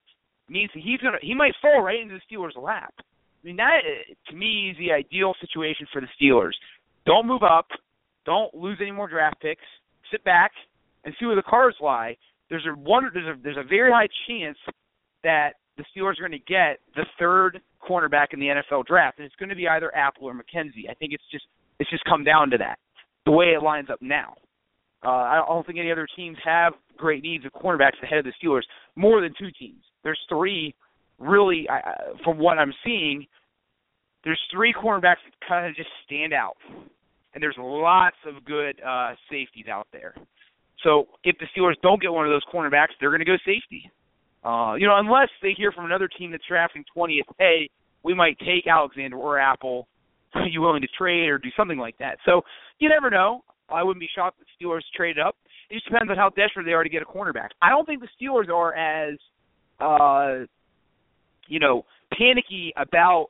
means 0.49 0.69
that 0.73 0.83
he's 0.83 0.99
gonna 1.01 1.17
he 1.21 1.33
might 1.33 1.53
fall 1.61 1.81
right 1.81 1.99
into 1.99 2.15
the 2.15 2.23
Steelers' 2.23 2.55
lap. 2.55 2.93
I 2.99 3.47
mean 3.47 3.57
that 3.57 3.81
to 4.29 4.35
me 4.35 4.71
is 4.71 4.77
the 4.77 4.91
ideal 4.91 5.33
situation 5.41 5.87
for 5.91 6.01
the 6.01 6.07
Steelers. 6.15 6.53
Don't 7.05 7.27
move 7.27 7.43
up, 7.43 7.67
don't 8.25 8.53
lose 8.53 8.77
any 8.81 8.91
more 8.91 9.07
draft 9.07 9.41
picks. 9.41 9.63
Sit 10.11 10.23
back 10.23 10.51
and 11.03 11.13
see 11.19 11.25
where 11.25 11.35
the 11.35 11.43
cards 11.43 11.77
lie. 11.79 12.17
There's 12.49 12.65
a 12.65 12.77
one. 12.77 13.09
There's 13.13 13.37
a 13.37 13.41
there's 13.41 13.57
a 13.57 13.67
very 13.67 13.91
high 13.91 14.07
chance 14.27 14.57
that 15.23 15.53
the 15.77 15.83
Steelers 15.95 16.19
are 16.19 16.27
going 16.27 16.31
to 16.31 16.39
get 16.39 16.79
the 16.95 17.05
third 17.19 17.61
cornerback 17.87 18.27
in 18.33 18.39
the 18.39 18.47
NFL 18.47 18.85
draft, 18.85 19.17
and 19.17 19.25
it's 19.25 19.35
going 19.35 19.49
to 19.49 19.55
be 19.55 19.67
either 19.67 19.95
Apple 19.95 20.27
or 20.27 20.33
Mackensie. 20.33 20.89
I 20.89 20.93
think 20.93 21.13
it's 21.13 21.23
just 21.31 21.45
it's 21.79 21.89
just 21.89 22.03
come 22.05 22.23
down 22.23 22.49
to 22.51 22.57
that. 22.57 22.77
The 23.25 23.31
way 23.31 23.47
it 23.47 23.63
lines 23.63 23.89
up 23.91 24.01
now. 24.01 24.35
Uh, 25.03 25.09
I 25.09 25.43
don't 25.47 25.65
think 25.65 25.77
any 25.77 25.91
other 25.91 26.07
teams 26.15 26.37
have 26.43 26.73
great 26.97 27.21
needs 27.21 27.45
of 27.45 27.53
cornerbacks 27.53 28.01
ahead 28.01 28.19
of 28.19 28.25
the 28.25 28.33
Steelers. 28.41 28.63
More 28.95 29.21
than 29.21 29.33
two 29.37 29.49
teams. 29.59 29.83
There's 30.03 30.19
three, 30.29 30.73
really, 31.19 31.67
uh, 31.69 32.15
from 32.23 32.39
what 32.39 32.57
I'm 32.57 32.73
seeing. 32.83 33.27
There's 34.23 34.39
three 34.51 34.73
cornerbacks 34.73 35.21
that 35.25 35.47
kind 35.47 35.67
of 35.67 35.75
just 35.75 35.89
stand 36.05 36.33
out 36.33 36.55
and 37.35 37.43
there's 37.43 37.57
lots 37.59 38.15
of 38.25 38.43
good 38.45 38.81
uh, 38.81 39.11
safeties 39.29 39.67
out 39.69 39.87
there. 39.91 40.15
So 40.83 41.07
if 41.23 41.35
the 41.37 41.45
Steelers 41.55 41.75
don't 41.83 42.01
get 42.01 42.11
one 42.11 42.25
of 42.25 42.31
those 42.31 42.43
cornerbacks, 42.51 42.95
they're 42.99 43.09
going 43.09 43.19
to 43.19 43.25
go 43.25 43.37
safety. 43.45 43.91
Uh, 44.43 44.75
you 44.75 44.87
know, 44.87 44.97
unless 44.97 45.29
they 45.41 45.53
hear 45.55 45.71
from 45.71 45.85
another 45.85 46.07
team 46.07 46.31
that's 46.31 46.43
drafting 46.47 46.85
20th, 46.95 47.21
hey, 47.37 47.69
we 48.03 48.13
might 48.13 48.37
take 48.39 48.67
Alexander 48.67 49.17
or 49.17 49.37
Apple. 49.37 49.87
Are 50.35 50.47
you 50.47 50.61
willing 50.61 50.81
to 50.81 50.87
trade 50.97 51.27
or 51.27 51.37
do 51.37 51.49
something 51.57 51.77
like 51.77 51.97
that? 51.97 52.17
So 52.25 52.41
you 52.79 52.87
never 52.89 53.09
know. 53.09 53.43
I 53.69 53.83
wouldn't 53.83 53.99
be 53.99 54.09
shocked 54.15 54.37
if 54.39 54.47
the 54.47 54.65
Steelers 54.65 54.81
traded 54.95 55.19
up. 55.19 55.35
It 55.69 55.75
just 55.75 55.87
depends 55.87 56.11
on 56.11 56.17
how 56.17 56.29
desperate 56.29 56.65
they 56.65 56.73
are 56.73 56.83
to 56.83 56.89
get 56.89 57.01
a 57.01 57.05
cornerback. 57.05 57.49
I 57.61 57.69
don't 57.69 57.85
think 57.85 58.01
the 58.01 58.07
Steelers 58.21 58.49
are 58.49 58.73
as, 58.75 59.17
uh, 59.79 60.45
you 61.47 61.59
know, 61.59 61.85
panicky 62.15 62.71
about 62.77 63.27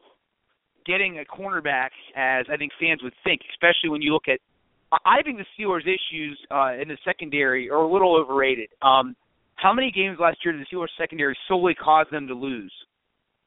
getting 0.85 1.19
a 1.19 1.25
cornerback 1.25 1.89
as 2.15 2.45
I 2.51 2.57
think 2.57 2.71
fans 2.79 3.01
would 3.03 3.13
think, 3.23 3.41
especially 3.53 3.89
when 3.89 4.01
you 4.01 4.13
look 4.13 4.27
at. 4.27 4.39
I 5.03 5.21
think 5.23 5.37
the 5.37 5.45
Steelers' 5.57 5.81
issues 5.81 6.39
uh, 6.51 6.79
in 6.79 6.87
the 6.87 6.97
secondary 7.03 7.69
are 7.69 7.81
a 7.81 7.91
little 7.91 8.15
overrated. 8.15 8.69
Um, 8.81 9.15
how 9.55 9.73
many 9.73 9.91
games 9.91 10.17
last 10.19 10.37
year 10.45 10.53
did 10.53 10.61
the 10.61 10.75
Steelers' 10.75 10.93
secondary 10.97 11.35
solely 11.47 11.73
cause 11.73 12.05
them 12.11 12.27
to 12.27 12.33
lose? 12.33 12.71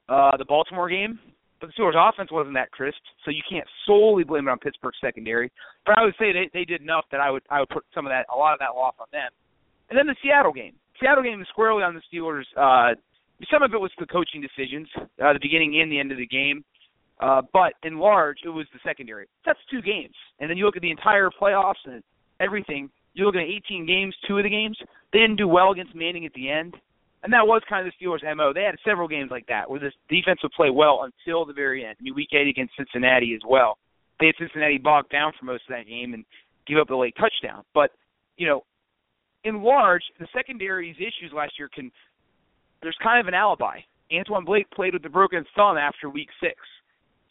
Uh, 0.08 0.36
the 0.36 0.44
Baltimore 0.44 0.88
game, 0.88 1.18
but 1.60 1.68
the 1.68 1.72
Steelers' 1.80 1.96
offense 1.96 2.30
wasn't 2.32 2.54
that 2.54 2.70
crisp, 2.70 2.98
so 3.24 3.30
you 3.30 3.42
can't 3.48 3.66
solely 3.86 4.24
blame 4.24 4.48
it 4.48 4.50
on 4.50 4.58
Pittsburgh's 4.58 4.98
secondary. 5.00 5.50
But 5.86 5.98
I 5.98 6.02
would 6.02 6.14
say 6.18 6.32
they 6.32 6.50
they 6.52 6.64
did 6.64 6.82
enough 6.82 7.04
that 7.12 7.20
I 7.20 7.30
would 7.30 7.42
I 7.50 7.60
would 7.60 7.68
put 7.68 7.84
some 7.94 8.06
of 8.06 8.10
that 8.10 8.26
a 8.32 8.36
lot 8.36 8.52
of 8.52 8.58
that 8.58 8.74
loss 8.74 8.94
on 8.98 9.06
them. 9.12 9.30
And 9.90 9.98
then 9.98 10.06
the 10.06 10.16
Seattle 10.22 10.52
game. 10.52 10.74
Seattle 11.00 11.22
game 11.22 11.40
is 11.40 11.48
squarely 11.48 11.82
on 11.82 11.94
the 11.94 12.02
Steelers. 12.08 12.44
Uh, 12.56 12.94
some 13.50 13.62
of 13.62 13.72
it 13.72 13.80
was 13.80 13.90
the 13.98 14.06
coaching 14.06 14.42
decisions, 14.42 14.88
uh, 14.96 15.32
the 15.32 15.38
beginning 15.40 15.80
and 15.80 15.92
the 15.92 16.00
end 16.00 16.10
of 16.10 16.18
the 16.18 16.26
game. 16.26 16.64
Uh, 17.20 17.42
but 17.52 17.74
in 17.82 17.98
large, 17.98 18.38
it 18.44 18.48
was 18.48 18.66
the 18.72 18.78
secondary. 18.84 19.26
That's 19.44 19.58
two 19.70 19.82
games, 19.82 20.14
and 20.38 20.48
then 20.48 20.56
you 20.56 20.64
look 20.64 20.76
at 20.76 20.82
the 20.82 20.90
entire 20.90 21.30
playoffs 21.30 21.82
and 21.84 22.02
everything. 22.40 22.90
You 23.14 23.26
look 23.26 23.34
at 23.34 23.42
18 23.42 23.86
games, 23.86 24.14
two 24.26 24.38
of 24.38 24.44
the 24.44 24.50
games, 24.50 24.78
they 25.12 25.18
didn't 25.18 25.36
do 25.36 25.48
well 25.48 25.72
against 25.72 25.94
Manning 25.94 26.26
at 26.26 26.32
the 26.34 26.48
end. 26.48 26.76
And 27.24 27.32
that 27.32 27.46
was 27.46 27.62
kind 27.68 27.84
of 27.84 27.92
the 27.92 28.06
Steelers' 28.06 28.36
MO. 28.36 28.52
They 28.52 28.62
had 28.62 28.76
several 28.86 29.08
games 29.08 29.30
like 29.32 29.46
that 29.48 29.68
where 29.68 29.80
this 29.80 29.92
defense 30.08 30.38
would 30.44 30.52
play 30.52 30.70
well 30.70 31.02
until 31.02 31.44
the 31.44 31.52
very 31.52 31.84
end. 31.84 31.96
I 31.98 32.02
mean, 32.04 32.14
week 32.14 32.28
eight 32.32 32.46
against 32.46 32.74
Cincinnati 32.76 33.34
as 33.34 33.40
well. 33.44 33.78
They 34.20 34.26
had 34.26 34.36
Cincinnati 34.38 34.78
bogged 34.78 35.10
down 35.10 35.32
for 35.38 35.44
most 35.44 35.64
of 35.68 35.74
that 35.74 35.88
game 35.88 36.14
and 36.14 36.24
give 36.68 36.78
up 36.78 36.86
the 36.86 36.94
late 36.94 37.16
touchdown. 37.18 37.64
But, 37.74 37.90
you 38.36 38.46
know, 38.46 38.62
in 39.42 39.62
large, 39.62 40.02
the 40.20 40.28
secondary's 40.32 40.96
issues 40.96 41.32
last 41.34 41.58
year 41.58 41.68
can 41.74 41.90
there's 42.82 42.96
kind 43.02 43.20
of 43.20 43.26
an 43.26 43.34
alibi. 43.34 43.80
Antwon 44.12 44.44
Blake 44.44 44.70
played 44.70 44.94
with 44.94 45.02
the 45.02 45.08
broken 45.08 45.44
thumb 45.56 45.76
after 45.76 46.08
week 46.08 46.28
six. 46.40 46.54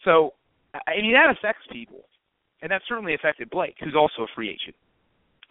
So 0.04 0.34
I 0.74 1.02
mean 1.02 1.14
that 1.14 1.30
affects 1.30 1.64
people. 1.72 2.06
And 2.62 2.72
that 2.72 2.82
certainly 2.88 3.14
affected 3.14 3.50
Blake, 3.50 3.76
who's 3.80 3.96
also 3.96 4.24
a 4.24 4.28
free 4.34 4.50
agent. 4.50 4.76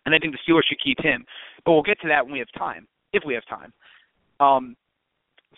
And 0.06 0.14
I 0.14 0.18
think 0.18 0.34
the 0.34 0.38
Steelers 0.42 0.62
should 0.68 0.80
keep 0.82 0.98
him. 1.00 1.24
But 1.64 1.72
we'll 1.72 1.82
get 1.82 2.00
to 2.00 2.08
that 2.08 2.24
when 2.24 2.32
we 2.32 2.38
have 2.40 2.48
time, 2.58 2.86
if 3.12 3.22
we 3.24 3.34
have 3.34 3.46
time. 3.46 3.72
Um, 4.40 4.76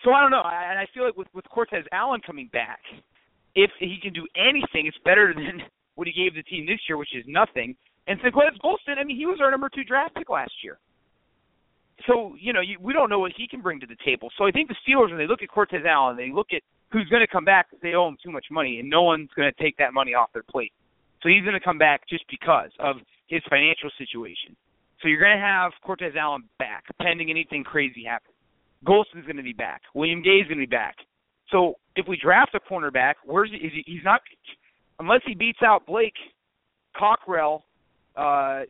so 0.05 0.13
I 0.13 0.21
don't 0.21 0.31
know. 0.31 0.41
I, 0.41 0.71
and 0.71 0.79
I 0.79 0.87
feel 0.95 1.05
like 1.05 1.17
with 1.17 1.29
with 1.35 1.45
Cortez 1.49 1.85
Allen 1.93 2.21
coming 2.25 2.49
back, 2.53 2.81
if 3.55 3.71
he 3.79 3.99
can 4.01 4.13
do 4.13 4.27
anything, 4.37 4.87
it's 4.87 4.97
better 5.05 5.33
than 5.37 5.63
what 5.95 6.07
he 6.07 6.13
gave 6.13 6.35
the 6.35 6.43
team 6.43 6.67
this 6.67 6.81
year, 6.89 6.97
which 6.97 7.15
is 7.15 7.25
nothing. 7.27 7.75
And 8.07 8.19
Quez 8.21 8.57
Golson, 8.65 8.97
I 8.99 9.05
mean, 9.05 9.17
he 9.17 9.27
was 9.27 9.39
our 9.43 9.51
number 9.51 9.69
two 9.69 9.85
draft 9.85 10.15
pick 10.15 10.31
last 10.31 10.53
year. 10.63 10.79
So 12.07 12.37
you 12.41 12.53
know, 12.53 12.61
you, 12.61 12.79
we 12.81 12.93
don't 12.93 13.11
know 13.11 13.19
what 13.19 13.33
he 13.37 13.49
can 13.49 13.61
bring 13.61 13.81
to 13.81 13.87
the 13.87 13.97
table. 14.05 14.31
So 14.39 14.47
I 14.47 14.51
think 14.51 14.69
the 14.69 14.77
Steelers, 14.87 15.09
when 15.09 15.19
they 15.19 15.27
look 15.27 15.43
at 15.43 15.49
Cortez 15.49 15.83
Allen, 15.87 16.17
they 16.17 16.31
look 16.33 16.49
at 16.53 16.63
who's 16.91 17.09
going 17.09 17.21
to 17.21 17.31
come 17.31 17.45
back. 17.45 17.71
because 17.71 17.83
They 17.83 17.95
owe 17.95 18.09
him 18.09 18.17
too 18.23 18.31
much 18.31 18.47
money, 18.51 18.81
and 18.81 18.89
no 18.89 19.03
one's 19.03 19.31
going 19.37 19.51
to 19.51 19.63
take 19.63 19.77
that 19.79 19.93
money 19.93 20.15
off 20.15 20.33
their 20.33 20.43
plate. 20.43 20.73
So 21.23 21.29
he's 21.29 21.43
going 21.43 21.59
to 21.59 21.65
come 21.65 21.79
back 21.79 22.09
just 22.09 22.25
because 22.31 22.71
of 22.79 22.97
his 23.27 23.43
financial 23.49 23.91
situation. 23.99 24.57
So 25.03 25.09
you're 25.09 25.21
going 25.21 25.37
to 25.37 25.43
have 25.43 25.73
Cortez 25.85 26.15
Allen 26.19 26.45
back, 26.59 26.85
pending 27.01 27.31
anything 27.31 27.65
crazy 27.65 28.05
happens. 28.05 28.35
Golson's 28.85 29.25
going 29.25 29.37
to 29.37 29.43
be 29.43 29.53
back. 29.53 29.83
William 29.95 30.23
Gay's 30.23 30.45
going 30.45 30.59
to 30.59 30.67
be 30.67 30.71
back. 30.71 30.97
So 31.51 31.75
if 31.97 32.07
we 32.07 32.19
draft 32.21 32.55
a 32.55 32.61
cornerback, 32.61 33.15
where's 33.25 33.51
he? 33.51 33.57
Is 33.57 33.73
he 33.73 33.83
he's 33.87 34.05
not 34.05 34.21
unless 34.99 35.21
he 35.27 35.35
beats 35.35 35.61
out 35.65 35.87
Blake 35.87 36.15
Cockrell. 36.97 37.63
Uh, 38.17 38.63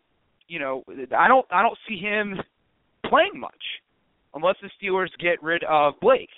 you 0.47 0.59
know, 0.59 0.85
I 1.17 1.29
don't 1.29 1.47
I 1.51 1.63
don't 1.63 1.79
see 1.89 1.99
him 1.99 2.41
playing 3.07 3.39
much 3.39 3.53
unless 4.35 4.57
the 4.63 4.71
Steelers 4.81 5.09
get 5.21 5.43
rid 5.43 5.65
of 5.65 5.95
Blake. 6.01 6.31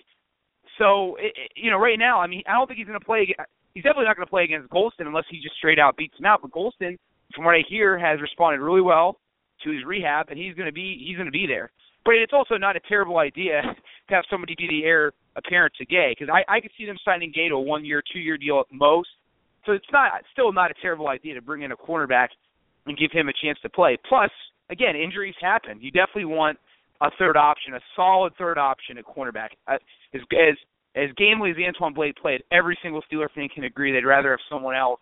So 0.80 1.16
it, 1.20 1.37
you 1.54 1.70
know, 1.70 1.76
right 1.76 1.99
now, 1.99 2.20
I 2.20 2.26
mean, 2.26 2.42
I 2.49 2.52
don't 2.52 2.66
think 2.66 2.78
he's 2.78 2.87
going 2.87 2.99
to 2.99 3.04
play. 3.04 3.28
He's 3.75 3.84
definitely 3.84 4.06
not 4.06 4.16
going 4.16 4.26
to 4.26 4.30
play 4.30 4.44
against 4.44 4.70
Golson 4.70 5.06
unless 5.06 5.28
he 5.30 5.37
just 5.42 5.56
straight 5.56 5.78
out 5.78 5.96
beats 5.96 6.18
him 6.18 6.25
out. 6.25 6.40
But 6.40 6.52
Golson, 6.52 6.96
from 7.34 7.44
what 7.44 7.54
I 7.54 7.62
hear, 7.68 7.99
has 7.99 8.20
responded 8.20 8.60
really 8.60 8.80
well 8.80 9.20
to 9.62 9.70
his 9.70 9.84
rehab, 9.84 10.30
and 10.30 10.38
he's 10.38 10.54
going 10.54 10.66
to 10.66 10.72
be 10.72 11.04
he's 11.06 11.16
going 11.16 11.26
to 11.26 11.32
be 11.32 11.46
there. 11.46 11.70
But 12.04 12.14
it's 12.14 12.32
also 12.32 12.56
not 12.56 12.76
a 12.76 12.80
terrible 12.88 13.18
idea 13.18 13.60
to 14.08 14.14
have 14.14 14.25
somebody 14.30 14.54
be 14.56 14.66
the 14.68 14.84
heir 14.84 15.12
apparent 15.37 15.75
to 15.76 15.84
Gay 15.84 16.16
because 16.18 16.32
I 16.32 16.50
I 16.50 16.60
could 16.60 16.72
see 16.78 16.87
them 16.87 16.96
signing 17.04 17.30
Gay 17.34 17.50
to 17.50 17.54
a 17.56 17.60
one 17.60 17.84
year, 17.84 18.02
two 18.12 18.18
year 18.18 18.38
deal 18.38 18.60
at 18.60 18.66
most. 18.72 19.10
So 19.66 19.72
it's 19.72 19.92
not 19.92 20.12
still 20.32 20.50
not 20.50 20.70
a 20.70 20.75
terrible 20.80 21.08
idea 21.08 21.34
to 21.34 21.42
bring 21.42 21.60
in 21.60 21.72
a 21.72 21.76
cornerback 21.76 22.28
and 22.87 22.96
give 22.96 23.12
him 23.12 23.28
a 23.28 23.32
chance 23.44 23.58
to 23.60 23.68
play. 23.68 23.99
Plus, 24.08 24.30
again, 24.70 24.96
injuries 24.96 25.34
happen. 25.42 25.78
You 25.82 25.90
definitely 25.90 26.25
want 26.25 26.58
a 27.00 27.11
third 27.19 27.37
option, 27.37 27.75
a 27.75 27.80
solid 27.97 28.33
third 28.37 28.59
option 28.59 28.99
at 28.99 29.04
cornerback. 29.04 29.50
Uh, 29.66 29.76
as 30.14 30.21
as 30.33 30.57
as 30.97 31.11
gamely 31.16 31.50
as 31.50 31.57
Antwon 31.57 31.95
Blake 31.95 32.16
played, 32.16 32.42
every 32.50 32.78
single 32.83 33.02
Steeler 33.11 33.28
fan 33.35 33.49
can 33.49 33.64
agree 33.64 33.92
they'd 33.92 34.04
rather 34.04 34.30
have 34.30 34.40
someone 34.50 34.75
else 34.75 35.00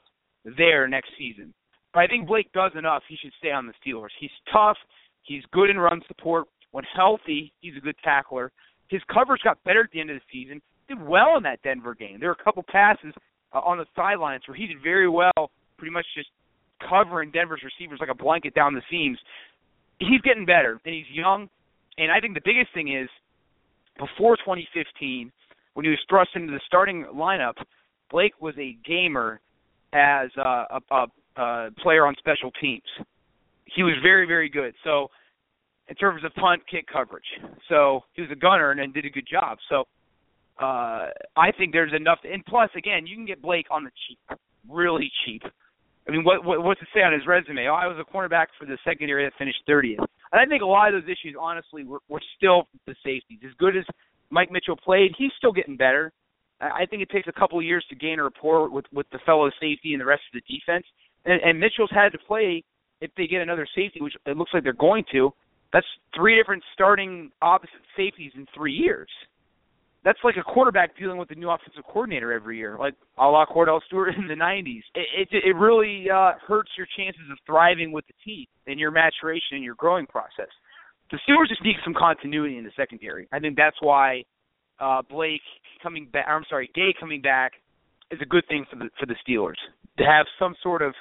there 0.57 0.87
next 0.87 1.11
season. 1.19 1.53
But 1.95 2.01
I 2.01 2.07
think 2.07 2.27
Blake 2.27 2.53
does 2.53 2.73
enough. 2.77 3.03
He 3.09 3.17
should 3.21 3.33
stay 3.39 3.51
on 3.51 3.67
the 3.67 3.73
Steelers. 3.85 4.11
He's 4.21 4.31
tough. 4.53 4.77
He's 5.23 5.43
good 5.53 5.71
in 5.71 5.79
run 5.79 6.03
support. 6.07 6.47
When 6.71 6.85
healthy, 6.95 7.53
he's 7.61 7.77
a 7.77 7.81
good 7.81 7.97
tackler. 8.05 8.53
His 8.89 9.01
coverage 9.13 9.43
got 9.43 9.63
better 9.65 9.81
at 9.81 9.91
the 9.93 10.01
end 10.01 10.11
of 10.11 10.17
the 10.17 10.23
season. 10.31 10.61
Did 10.89 11.03
well 11.03 11.37
in 11.37 11.43
that 11.45 11.63
Denver 11.63 11.95
game. 11.95 12.21
There 12.21 12.29
were 12.29 12.37
a 12.39 12.45
couple 12.45 12.63
passes 12.69 13.15
uh, 13.53 13.59
on 13.61 13.79
the 13.79 13.87
sidelines 13.97 14.43
where 14.47 14.57
he 14.57 14.67
did 14.67 14.77
very 14.83 15.09
well, 15.09 15.51
pretty 15.79 15.93
much 15.93 16.07
just 16.15 16.29
covering 16.89 17.31
Denver's 17.31 17.63
receivers 17.65 17.99
like 18.01 18.11
a 18.11 18.15
blanket 18.15 18.55
down 18.55 18.75
the 18.75 18.83
seams. 18.91 19.19
He's 19.99 20.21
getting 20.21 20.47
better, 20.47 20.79
and 20.85 20.95
he's 20.95 21.09
young. 21.11 21.49
And 21.99 22.11
I 22.13 22.21
think 22.21 22.35
the 22.35 22.41
biggest 22.45 22.73
thing 22.73 22.95
is 22.95 23.09
before 23.99 24.37
2015, 24.37 25.33
when 25.75 25.85
he 25.85 25.91
was 25.91 25.99
thrust 26.09 26.31
into 26.35 26.53
the 26.53 26.61
starting 26.67 27.05
lineup, 27.15 27.55
Blake 28.11 28.41
was 28.41 28.55
a 28.59 28.77
gamer 28.87 29.41
as 29.93 30.31
a, 30.37 30.81
a, 30.91 31.07
a 31.37 31.71
player 31.83 32.07
on 32.07 32.15
special 32.19 32.51
teams. 32.61 32.83
He 33.65 33.83
was 33.83 33.95
very, 34.03 34.27
very 34.27 34.49
good. 34.49 34.75
So 34.85 35.09
in 35.89 35.95
terms 35.97 36.25
of 36.25 36.35
punt 36.35 36.63
kick 36.71 36.87
coverage. 36.91 37.25
So 37.69 38.01
he 38.13 38.23
was 38.23 38.31
a 38.31 38.37
gunner 38.37 38.71
and, 38.71 38.81
and 38.81 38.95
did 38.95 39.05
a 39.05 39.11
good 39.11 39.27
job. 39.31 39.59
So 39.69 39.85
uh 40.61 41.09
I 41.37 41.53
think 41.57 41.73
there's 41.73 41.93
enough 41.95 42.19
and 42.31 42.45
plus 42.45 42.71
again, 42.77 43.07
you 43.07 43.17
can 43.17 43.27
get 43.27 43.41
Blake 43.41 43.67
on 43.71 43.85
the 43.85 43.91
cheap. 44.07 44.39
Really 44.69 45.11
cheap. 45.25 45.43
I 46.07 46.11
mean, 46.11 46.25
what, 46.25 46.45
what 46.45 46.63
what's 46.63 46.81
it 46.83 46.89
say 46.95 47.03
on 47.03 47.13
his 47.13 47.27
resume? 47.27 47.69
Oh, 47.69 47.75
I 47.75 47.87
was 47.87 47.97
a 47.99 48.17
cornerback 48.17 48.47
for 48.59 48.67
the 48.67 48.79
secondary 48.85 49.25
that 49.25 49.33
finished 49.39 49.63
30th. 49.69 50.05
And 50.33 50.41
I 50.41 50.47
think 50.47 50.63
a 50.63 50.67
lot 50.67 50.93
of 50.93 51.03
those 51.03 51.11
issues, 51.11 51.37
honestly, 51.39 51.85
were, 51.85 52.01
were 52.09 52.23
still 52.37 52.69
the 52.87 52.95
safeties. 53.05 53.41
As 53.45 53.53
good 53.59 53.77
as 53.77 53.85
Mike 54.31 54.51
Mitchell 54.51 54.77
played, 54.77 55.13
he's 55.17 55.33
still 55.39 55.53
getting 55.53 55.77
better. 55.77 56.13
I 56.61 56.87
think 56.87 57.03
it 57.03 57.11
takes 57.11 57.29
a 57.29 57.33
couple 57.33 57.59
of 57.59 57.65
years 57.65 57.85
to 57.89 57.95
gain 57.95 58.19
a 58.19 58.25
rapport 58.25 58.69
with 58.69 58.85
with 58.93 59.07
the 59.13 59.21
fellow 59.25 59.49
safety 59.61 59.93
and 59.93 60.01
the 60.01 60.07
rest 60.07 60.23
of 60.33 60.41
the 60.43 60.59
defense. 60.59 60.85
And, 61.25 61.41
and 61.43 61.61
Mitchell's 61.61 61.91
had 61.93 62.11
to 62.13 62.19
play 62.19 62.65
if 63.01 63.11
they 63.17 63.27
get 63.27 63.43
another 63.43 63.67
safety, 63.77 64.01
which 64.01 64.15
it 64.27 64.37
looks 64.37 64.51
like 64.53 64.65
they're 64.65 64.73
going 64.73 65.05
to. 65.13 65.31
That's 65.73 65.87
three 66.17 66.37
different 66.37 66.65
starting 66.75 67.31
opposite 67.43 67.81
safeties 67.97 68.33
in 68.35 68.47
three 68.57 68.73
years. 68.73 69.09
That's 70.09 70.25
like 70.25 70.37
a 70.39 70.43
quarterback 70.43 70.97
dealing 70.97 71.19
with 71.19 71.31
a 71.33 71.35
new 71.35 71.51
offensive 71.51 71.85
coordinator 71.85 72.33
every 72.33 72.57
year, 72.57 72.79
like 72.79 72.95
a 73.19 73.27
la 73.27 73.45
Cordell 73.45 73.81
Stewart 73.89 74.15
in 74.19 74.27
the 74.27 74.33
'90s. 74.33 74.81
It 74.95 75.29
it, 75.31 75.45
it 75.45 75.55
really 75.55 76.07
uh, 76.11 76.33
hurts 76.47 76.71
your 76.79 76.87
chances 76.97 77.25
of 77.31 77.37
thriving 77.45 77.93
with 77.93 78.07
the 78.07 78.15
team 78.25 78.47
and 78.67 78.81
your 78.81 78.91
maturation 78.91 79.57
and 79.57 79.63
your 79.63 79.75
growing 79.75 80.07
process. 80.07 80.49
The 81.11 81.19
Steelers 81.29 81.51
just 81.51 81.63
need 81.63 81.77
some 81.85 81.93
continuity 81.93 82.57
in 82.57 82.65
the 82.65 82.71
secondary. 82.75 83.29
I 83.33 83.39
think 83.39 83.59
that's 83.59 83.77
why 83.81 84.25
uh, 84.81 85.03
Blake 85.03 85.43
coming 85.83 86.09
back. 86.11 86.25
I'm 86.27 86.45
sorry, 86.49 86.71
Gay 86.75 86.95
coming 86.99 87.21
back 87.21 87.53
is 88.11 88.19
a 88.23 88.27
good 88.27 88.45
thing 88.49 88.65
for 88.71 88.77
the 88.77 88.89
for 88.99 89.05
the 89.05 89.17
Steelers 89.29 89.61
to 89.99 90.05
have 90.05 90.25
some 90.39 90.55
sort 90.63 90.81
of 90.81 90.95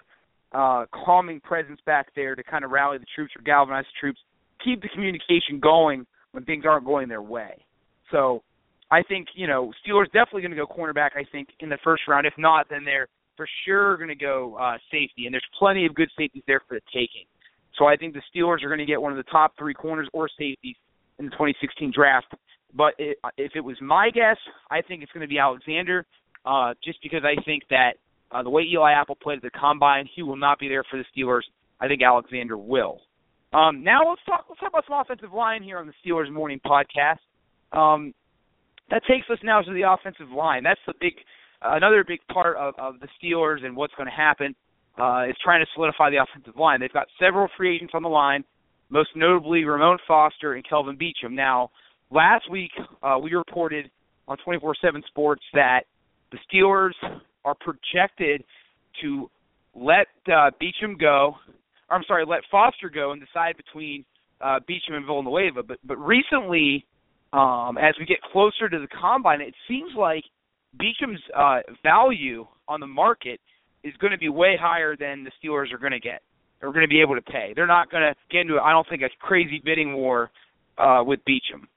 uh, 0.52 0.86
calming 0.92 1.40
presence 1.40 1.80
back 1.86 2.08
there 2.14 2.36
to 2.36 2.44
kind 2.44 2.66
of 2.66 2.72
rally 2.72 2.98
the 2.98 3.06
troops 3.16 3.32
or 3.38 3.42
galvanize 3.44 3.86
the 3.86 4.00
troops 4.02 4.20
keep 4.62 4.82
the 4.82 4.90
communication 4.90 5.62
going 5.62 6.06
when 6.34 6.44
things 6.44 6.66
aren't 6.68 6.86
going 6.86 7.08
their 7.08 7.22
way. 7.22 7.64
So 8.12 8.44
I 8.90 9.04
think, 9.04 9.28
you 9.36 9.48
know, 9.48 9.74
Steelers 9.86 10.06
definitely 10.08 10.42
going 10.42 10.52
to 10.52 10.58
go 10.58 10.68
cornerback, 10.68 11.12
I 11.16 11.26
think, 11.32 11.50
in 11.60 11.70
the 11.70 11.78
first 11.84 12.04
round. 12.08 12.26
If 12.26 12.34
not, 12.38 12.68
then 12.70 12.86
they're 12.86 13.08
for 13.36 13.48
sure 13.66 13.98
going 13.98 14.10
to 14.10 14.16
go 14.16 14.56
uh, 14.56 14.78
safety. 14.92 15.26
And 15.26 15.34
there's 15.34 15.46
plenty 15.58 15.86
of 15.86 15.94
good 15.94 16.10
safeties 16.18 16.44
there 16.48 16.62
for 16.68 16.76
the 16.76 16.82
taking. 16.94 17.26
So 17.78 17.86
I 17.86 17.96
think 17.96 18.14
the 18.14 18.22
Steelers 18.34 18.64
are 18.64 18.68
going 18.68 18.80
to 18.80 18.86
get 18.86 19.02
one 19.02 19.12
of 19.12 19.18
the 19.18 19.30
top 19.30 19.54
three 19.58 19.74
corners 19.74 20.08
or 20.14 20.30
safeties 20.30 20.76
in 21.20 21.26
the 21.26 21.32
2016 21.32 21.92
draft. 21.94 22.28
But 22.74 22.94
it, 22.98 23.18
if 23.38 23.52
it 23.56 23.62
was 23.62 23.78
my 23.82 24.10
guess, 24.10 24.38
I 24.72 24.82
think 24.82 25.04
it's 25.04 25.12
going 25.12 25.22
to 25.22 25.28
be 25.28 25.40
Alexander, 25.40 26.06
uh, 26.46 26.74
just 26.84 27.00
because 27.02 27.22
I 27.24 27.42
think 27.44 27.64
that 27.70 27.94
uh, 28.32 28.44
the 28.44 28.50
way 28.50 28.64
Eli 28.64 28.92
Apple 28.92 29.16
played 29.16 29.38
at 29.38 29.44
the 29.44 29.50
combine, 29.52 30.10
he 30.14 30.24
will 30.24 30.36
not 30.36 30.60
be 30.60 30.68
there 30.68 30.84
for 30.90 30.98
the 30.98 31.06
Steelers. 31.16 31.44
I 31.80 31.88
think 31.88 32.02
Alexander 32.02 32.58
will. 32.58 33.02
Um, 33.54 33.84
now 33.84 34.10
let's 34.10 34.22
talk. 34.26 34.46
Let's 34.50 34.60
talk 34.60 34.70
about 34.70 34.84
some 34.88 35.00
offensive 35.00 35.34
line 35.34 35.64
here 35.64 35.78
on 35.78 35.88
the 35.88 35.94
Steelers 36.04 36.32
Morning 36.32 36.60
Podcast. 36.66 37.20
Um, 37.72 38.14
that 38.90 39.02
takes 39.08 39.30
us 39.30 39.40
now 39.44 39.62
to 39.62 39.74
the 39.74 39.84
offensive 39.84 40.30
line. 40.30 40.64
That's 40.64 40.80
the 40.88 40.94
big, 41.00 41.14
another 41.62 42.04
big 42.08 42.20
part 42.32 42.58
of, 42.58 42.74
of 42.78 42.96
the 43.00 43.08
Steelers 43.18 43.66
and 43.66 43.76
what's 43.76 43.94
going 43.96 44.08
to 44.08 44.16
happen 44.16 44.56
uh, 45.00 45.26
is 45.30 45.36
trying 45.44 45.62
to 45.62 45.68
solidify 45.74 46.10
the 46.10 46.18
offensive 46.18 46.60
line. 46.60 46.80
They've 46.80 46.92
got 46.92 47.08
several 47.20 47.48
free 47.58 47.76
agents 47.76 47.94
on 47.96 48.04
the 48.04 48.10
line, 48.10 48.44
most 48.90 49.10
notably 49.16 49.64
Ramon 49.64 49.98
Foster 50.08 50.54
and 50.54 50.68
Kelvin 50.68 50.98
Beachum. 50.98 51.32
Now, 51.32 51.72
last 52.12 52.50
week 52.50 52.72
uh, 53.04 53.18
we 53.22 53.34
reported 53.34 53.90
on 54.28 54.38
24/7 54.46 54.74
Sports 55.08 55.44
that 55.54 55.82
the 56.32 56.38
Steelers 56.52 56.94
are 57.46 57.56
projected 57.56 58.44
to 59.02 59.30
let 59.76 60.08
uh, 60.28 60.52
Beachum 60.60 61.00
go 61.00 61.36
or 61.90 61.98
I'm 61.98 62.04
sorry, 62.08 62.26
let 62.28 62.42
Foster 62.52 62.90
go 62.90 63.12
and 63.12 63.22
decide 63.22 63.56
between 63.58 64.06
uh, 64.42 64.60
Beachum 64.70 64.94
and 64.94 65.06
Villanueva. 65.06 65.64
But 65.64 65.80
but 65.84 65.98
recently, 65.98 66.86
um, 67.34 67.78
as 67.78 67.96
we 68.00 68.06
get 68.06 68.22
closer 68.22 68.70
to 68.70 68.80
the 68.80 68.88
combine, 68.88 69.42
it 69.42 69.54
seems 69.68 69.92
like 69.98 70.24
Beachum's 70.80 71.22
uh, 71.36 71.60
value 71.84 72.48
on 72.68 72.80
the 72.80 72.88
market 72.88 73.40
is 73.84 73.94
going 74.00 74.12
to 74.12 74.18
be 74.18 74.30
way 74.30 74.58
higher 74.60 74.96
than 74.96 75.24
the 75.24 75.32
Steelers 75.42 75.74
are 75.74 75.78
going 75.78 75.92
to 75.92 76.00
get. 76.00 76.22
They're 76.60 76.72
going 76.72 76.86
to 76.86 76.90
be 76.90 77.02
able 77.02 77.16
to 77.16 77.22
pay. 77.22 77.54
They're 77.56 77.68
not 77.68 77.92
going 77.92 78.04
to 78.04 78.16
get 78.32 78.42
into, 78.42 78.58
I 78.58 78.72
don't 78.72 78.88
think, 78.90 79.02
a 79.02 79.10
crazy 79.20 79.62
bidding 79.64 79.94
war 79.94 80.32
uh, 80.78 81.04
with 81.06 81.20
Beachum. 81.28 81.68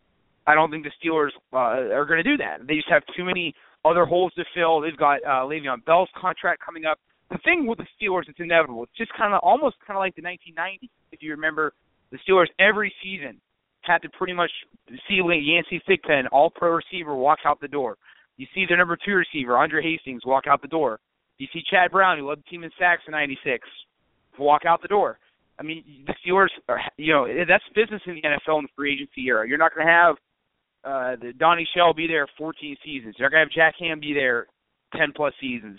I 0.47 0.54
don't 0.54 0.71
think 0.71 0.85
the 0.85 0.90
Steelers 1.04 1.30
uh, 1.52 1.95
are 1.95 2.07
going 2.07 2.23
to 2.23 2.28
do 2.28 2.37
that. 2.38 2.66
They 2.66 2.76
just 2.76 2.88
have 2.88 3.02
too 3.16 3.25
many 3.25 3.54
other 3.85 4.04
holes 4.07 4.33
to 4.35 4.45
fill. 4.54 4.80
They've 4.80 4.97
got 4.97 5.19
uh, 5.25 5.45
Le'Veon 5.45 5.85
Bell's 5.85 6.09
contract 6.19 6.62
coming 6.64 6.87
up 6.87 6.99
the 7.30 7.38
thing 7.45 7.66
with 7.66 7.78
the 7.78 7.87
Steelers, 7.95 8.28
it's 8.28 8.40
inevitable. 8.40 8.83
It's 8.85 8.97
just 8.99 9.12
kind 9.16 9.33
of 9.33 9.40
almost 9.42 9.76
kind 9.87 9.97
of 9.97 10.00
like 10.00 10.16
the 10.16 10.23
1990s. 10.23 10.90
If 11.12 11.23
you 11.23 11.30
remember, 11.30 11.73
the 12.11 12.19
Steelers 12.28 12.49
every 12.59 12.92
season 13.02 13.40
had 13.83 14.03
to 14.03 14.09
pretty 14.11 14.33
much 14.33 14.51
see 15.09 15.21
Yancey 15.21 15.83
Thigpen, 15.89 16.25
all 16.33 16.51
pro 16.51 16.71
receiver, 16.73 17.15
walk 17.15 17.41
out 17.45 17.61
the 17.61 17.69
door. 17.69 17.97
You 18.37 18.47
see 18.55 18.65
their 18.67 18.79
number 18.79 18.97
two 18.97 19.15
receiver, 19.15 19.57
Andre 19.57 19.83
Hastings, 19.83 20.23
walk 20.25 20.45
out 20.47 20.63
the 20.63 20.69
door. 20.69 21.01
You 21.39 21.47
see 21.53 21.63
Chad 21.71 21.91
Brown, 21.91 22.19
who 22.19 22.29
led 22.29 22.39
the 22.39 22.51
team 22.51 22.65
in 22.65 22.71
sacks 22.79 23.03
in 23.07 23.13
'96, 23.13 23.67
walk 24.39 24.63
out 24.67 24.83
the 24.83 24.89
door. 24.89 25.19
I 25.59 25.63
mean, 25.63 25.85
the 26.07 26.15
Steelers, 26.25 26.49
are, 26.69 26.81
you 26.97 27.13
know, 27.13 27.27
that's 27.47 27.65
business 27.75 28.01
in 28.07 28.15
the 28.15 28.23
NFL 28.23 28.61
in 28.61 28.65
the 28.65 28.69
free 28.75 28.95
agency 28.95 29.27
era. 29.27 29.47
You're 29.47 29.59
not 29.59 29.75
going 29.75 29.87
to 29.87 29.93
have 29.93 30.17
uh, 30.85 31.17
the 31.21 31.33
Donnie 31.35 31.69
Shell 31.77 31.93
be 31.93 32.07
there 32.07 32.27
14 32.39 32.77
seasons. 32.83 33.15
You're 33.19 33.29
not 33.29 33.37
going 33.37 33.47
to 33.47 33.53
have 33.53 33.73
Jack 33.73 33.75
Ham 33.81 34.01
be 34.01 34.15
there 34.15 34.47
10 34.97 35.13
plus 35.15 35.35
seasons. 35.39 35.79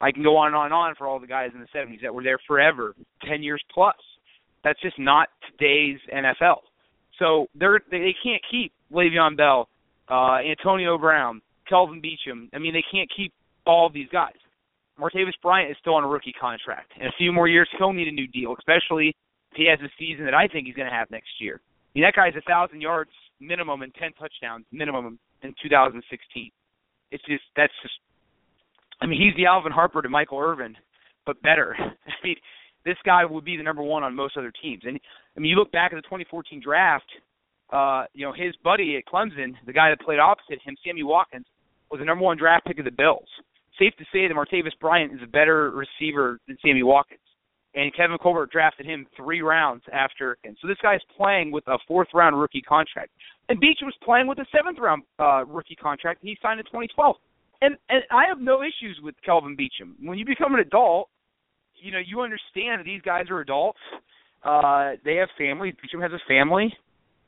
I 0.00 0.12
can 0.12 0.22
go 0.22 0.36
on 0.36 0.48
and 0.48 0.56
on 0.56 0.66
and 0.66 0.74
on 0.74 0.94
for 0.96 1.06
all 1.06 1.20
the 1.20 1.26
guys 1.26 1.50
in 1.54 1.60
the 1.60 1.78
70s 1.78 2.00
that 2.02 2.14
were 2.14 2.22
there 2.22 2.38
forever, 2.46 2.94
10 3.28 3.42
years 3.42 3.62
plus. 3.72 3.96
That's 4.64 4.80
just 4.80 4.98
not 4.98 5.28
today's 5.50 5.98
NFL. 6.14 6.60
So 7.18 7.46
they're 7.54 7.80
they, 7.90 8.14
can't 8.22 8.42
keep 8.50 8.72
Le'Veon 8.92 9.36
Bell, 9.36 9.68
uh, 10.10 10.38
Antonio 10.38 10.98
Brown, 10.98 11.40
Kelvin 11.68 12.00
Beachum. 12.00 12.48
I 12.54 12.58
mean, 12.58 12.72
they 12.72 12.84
can't 12.92 13.10
keep 13.14 13.32
all 13.66 13.86
of 13.86 13.92
these 13.92 14.08
guys. 14.12 14.34
Martavis 15.00 15.34
Bryant 15.42 15.70
is 15.70 15.76
still 15.80 15.94
on 15.94 16.04
a 16.04 16.08
rookie 16.08 16.34
contract. 16.38 16.92
In 17.00 17.06
a 17.06 17.12
few 17.18 17.32
more 17.32 17.46
years, 17.46 17.68
he'll 17.78 17.92
need 17.92 18.08
a 18.08 18.12
new 18.12 18.26
deal, 18.26 18.54
especially 18.58 19.14
if 19.52 19.56
he 19.56 19.66
has 19.68 19.78
a 19.80 19.90
season 19.98 20.24
that 20.24 20.34
I 20.34 20.48
think 20.48 20.66
he's 20.66 20.74
going 20.74 20.88
to 20.88 20.94
have 20.94 21.10
next 21.10 21.30
year. 21.40 21.60
I 21.62 21.90
mean, 21.94 22.04
that 22.04 22.14
guy's 22.14 22.34
a 22.36 22.42
thousand 22.42 22.80
yards 22.80 23.10
minimum 23.40 23.82
and 23.82 23.94
ten 23.94 24.12
touchdowns 24.14 24.64
minimum 24.72 25.18
in 25.42 25.54
2016. 25.62 26.50
It's 27.10 27.24
just 27.24 27.44
that's 27.56 27.72
just. 27.82 27.94
I 29.00 29.06
mean, 29.06 29.20
he's 29.20 29.36
the 29.36 29.46
Alvin 29.46 29.70
Harper 29.70 30.02
to 30.02 30.08
Michael 30.08 30.40
Irvin, 30.40 30.74
but 31.24 31.40
better. 31.42 31.76
I 31.78 32.12
mean, 32.24 32.36
this 32.84 32.96
guy 33.04 33.24
would 33.24 33.44
be 33.44 33.56
the 33.56 33.62
number 33.62 33.82
one 33.82 34.02
on 34.02 34.14
most 34.14 34.36
other 34.36 34.52
teams. 34.62 34.82
And 34.84 34.98
I 35.38 35.40
mean, 35.40 35.50
you 35.50 35.56
look 35.56 35.70
back 35.70 35.92
at 35.92 35.96
the 35.96 36.02
2014 36.02 36.60
draft. 36.60 37.06
Uh, 37.70 38.04
you 38.12 38.26
know, 38.26 38.32
his 38.32 38.56
buddy 38.64 38.96
at 38.96 39.06
Clemson, 39.06 39.54
the 39.66 39.72
guy 39.72 39.88
that 39.90 40.00
played 40.00 40.18
opposite 40.18 40.58
him, 40.64 40.74
Sammy 40.84 41.04
Watkins, 41.04 41.46
was 41.92 42.00
the 42.00 42.04
number 42.04 42.24
one 42.24 42.36
draft 42.36 42.66
pick 42.66 42.80
of 42.80 42.84
the 42.84 42.90
Bills. 42.90 43.28
Safe 43.78 43.94
to 43.98 44.04
say 44.12 44.26
that 44.26 44.34
Martavis 44.34 44.76
Bryant 44.80 45.12
is 45.14 45.20
a 45.22 45.28
better 45.28 45.70
receiver 45.70 46.40
than 46.48 46.58
Sammy 46.60 46.82
Watkins. 46.82 47.20
And 47.76 47.94
Kevin 47.94 48.18
Colbert 48.18 48.50
drafted 48.50 48.84
him 48.84 49.06
three 49.16 49.40
rounds 49.40 49.84
after. 49.92 50.38
And 50.42 50.56
so 50.60 50.66
this 50.66 50.78
guy 50.82 50.96
is 50.96 51.02
playing 51.16 51.52
with 51.52 51.62
a 51.68 51.78
fourth 51.86 52.08
round 52.12 52.40
rookie 52.40 52.62
contract. 52.62 53.10
And 53.48 53.60
Beach 53.60 53.78
was 53.82 53.94
playing 54.02 54.26
with 54.26 54.38
a 54.38 54.46
seventh 54.50 54.78
round 54.80 55.04
uh, 55.20 55.44
rookie 55.46 55.76
contract 55.76 56.18
he 56.20 56.36
signed 56.42 56.58
in 56.58 56.66
2012. 56.66 57.14
And 57.62 57.76
and 57.88 58.02
I 58.10 58.24
have 58.26 58.40
no 58.40 58.62
issues 58.62 58.98
with 59.04 59.14
Kelvin 59.24 59.56
Beachum. 59.56 59.94
When 60.02 60.18
you 60.18 60.24
become 60.24 60.54
an 60.54 60.60
adult, 60.60 61.10
you 61.76 61.92
know, 61.92 62.00
you 62.04 62.22
understand 62.22 62.80
that 62.80 62.84
these 62.84 63.02
guys 63.02 63.26
are 63.30 63.38
adults. 63.38 63.78
Uh, 64.42 64.92
they 65.04 65.16
have 65.16 65.28
family. 65.36 65.72
Beachum 65.72 66.02
has 66.02 66.12
a 66.12 66.28
family, 66.28 66.72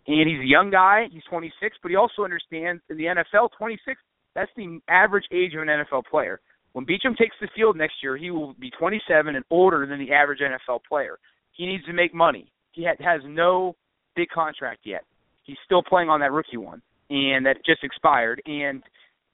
and 0.07 0.29
he's 0.29 0.41
a 0.41 0.47
young 0.47 0.71
guy. 0.71 1.07
He's 1.13 1.23
26, 1.29 1.77
but 1.83 1.91
he 1.91 1.97
also 1.97 2.23
understands 2.25 2.83
in 2.89 2.97
the 2.97 3.05
NFL, 3.05 3.51
26. 3.59 4.01
That's 4.35 4.51
the 4.57 4.81
average 4.89 5.25
age 5.33 5.55
of 5.55 5.63
an 5.63 5.69
NFL 5.69 6.05
player. 6.11 6.41
When 6.73 6.87
Beachum 6.87 7.17
takes 7.17 7.35
the 7.41 7.49
field 7.55 7.77
next 7.77 7.95
year, 8.03 8.17
he 8.17 8.31
will 8.31 8.55
be 8.55 8.71
27 8.79 9.35
and 9.35 9.45
older 9.51 9.87
than 9.87 9.99
the 9.99 10.13
average 10.13 10.39
NFL 10.41 10.81
player. 10.89 11.19
He 11.53 11.67
needs 11.67 11.85
to 11.87 11.93
make 11.93 12.15
money. 12.15 12.53
He 12.73 12.85
ha- 12.85 12.95
has 13.01 13.23
no 13.27 13.75
big 14.15 14.29
contract 14.29 14.81
yet. 14.85 15.03
He's 15.43 15.57
still 15.65 15.83
playing 15.83 16.09
on 16.09 16.21
that 16.21 16.31
rookie 16.31 16.59
one, 16.59 16.81
and 17.11 17.45
that 17.45 17.57
just 17.67 17.83
expired. 17.83 18.41
And 18.47 18.83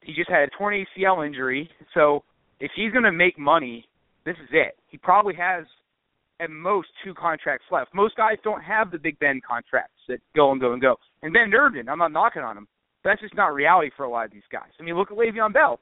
he 0.00 0.14
just 0.14 0.30
had 0.30 0.40
a 0.42 0.48
torn 0.56 0.86
ACL 0.96 1.26
injury. 1.26 1.68
So 1.92 2.24
if 2.58 2.70
he's 2.74 2.92
going 2.92 3.04
to 3.04 3.12
make 3.12 3.38
money, 3.38 3.86
this 4.24 4.36
is 4.42 4.48
it. 4.52 4.76
He 4.88 4.96
probably 4.96 5.34
has 5.34 5.66
at 6.40 6.50
most 6.50 6.88
two 7.04 7.14
contracts 7.14 7.66
left. 7.70 7.94
Most 7.94 8.16
guys 8.16 8.36
don't 8.44 8.62
have 8.62 8.90
the 8.90 8.98
Big 8.98 9.18
Ben 9.18 9.40
contracts 9.46 10.00
that 10.08 10.18
go 10.34 10.52
and 10.52 10.60
go 10.60 10.72
and 10.72 10.82
go. 10.82 10.96
And 11.22 11.32
Ben 11.32 11.50
Durden, 11.50 11.88
I'm 11.88 11.98
not 11.98 12.12
knocking 12.12 12.42
on 12.42 12.56
him. 12.56 12.68
That's 13.04 13.20
just 13.20 13.34
not 13.34 13.54
reality 13.54 13.90
for 13.96 14.04
a 14.04 14.10
lot 14.10 14.26
of 14.26 14.32
these 14.32 14.46
guys. 14.50 14.70
I 14.78 14.82
mean, 14.82 14.96
look 14.96 15.10
at 15.10 15.16
Le'Veon 15.16 15.52
Bell. 15.52 15.80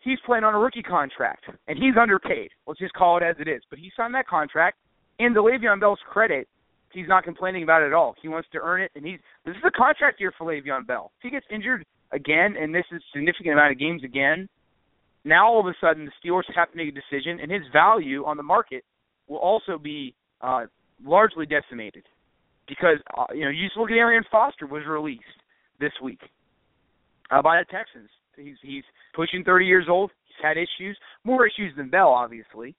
He's 0.00 0.18
playing 0.24 0.44
on 0.44 0.54
a 0.54 0.58
rookie 0.58 0.82
contract, 0.82 1.44
and 1.66 1.78
he's 1.78 1.94
underpaid. 2.00 2.50
Let's 2.66 2.78
just 2.78 2.92
call 2.92 3.16
it 3.16 3.22
as 3.22 3.36
it 3.40 3.48
is. 3.48 3.62
But 3.70 3.78
he 3.78 3.90
signed 3.96 4.14
that 4.14 4.28
contract, 4.28 4.76
and 5.18 5.34
to 5.34 5.40
Le'Veon 5.40 5.80
Bell's 5.80 5.98
credit, 6.08 6.46
he's 6.92 7.08
not 7.08 7.24
complaining 7.24 7.62
about 7.62 7.82
it 7.82 7.86
at 7.86 7.92
all. 7.92 8.14
He 8.22 8.28
wants 8.28 8.48
to 8.52 8.58
earn 8.58 8.82
it, 8.82 8.92
and 8.94 9.04
he's 9.04 9.18
this 9.44 9.56
is 9.56 9.62
a 9.66 9.70
contract 9.70 10.20
year 10.20 10.32
for 10.36 10.46
Le'Veon 10.46 10.86
Bell. 10.86 11.10
If 11.18 11.24
he 11.24 11.30
gets 11.30 11.46
injured 11.50 11.84
again, 12.12 12.54
and 12.60 12.74
this 12.74 12.84
is 12.92 13.00
a 13.00 13.18
significant 13.18 13.54
amount 13.54 13.72
of 13.72 13.78
games 13.78 14.04
again, 14.04 14.48
now 15.24 15.48
all 15.48 15.60
of 15.60 15.66
a 15.66 15.74
sudden 15.80 16.04
the 16.04 16.12
Steelers 16.22 16.44
have 16.54 16.70
to 16.70 16.76
make 16.76 16.88
a 16.88 16.92
decision, 16.92 17.40
and 17.40 17.50
his 17.50 17.62
value 17.72 18.24
on 18.24 18.36
the 18.36 18.42
market 18.42 18.84
will 19.28 19.38
also 19.38 19.78
be 19.78 20.14
uh, 20.40 20.66
largely 21.04 21.46
decimated 21.46 22.04
because 22.68 22.98
uh, 23.16 23.26
you 23.34 23.44
know 23.44 23.50
you 23.50 23.66
just 23.66 23.76
look 23.76 23.90
at 23.90 23.96
Arian 23.96 24.24
Foster 24.30 24.66
was 24.66 24.82
released 24.88 25.22
this 25.80 25.92
week 26.02 26.20
uh, 27.30 27.42
by 27.42 27.58
the 27.58 27.64
Texans. 27.64 28.10
He's 28.36 28.56
he's 28.62 28.84
pushing 29.14 29.44
30 29.44 29.66
years 29.66 29.86
old. 29.88 30.10
He's 30.24 30.42
had 30.42 30.56
issues, 30.56 30.96
more 31.24 31.46
issues 31.46 31.72
than 31.76 31.88
Bell, 31.88 32.08
obviously. 32.08 32.74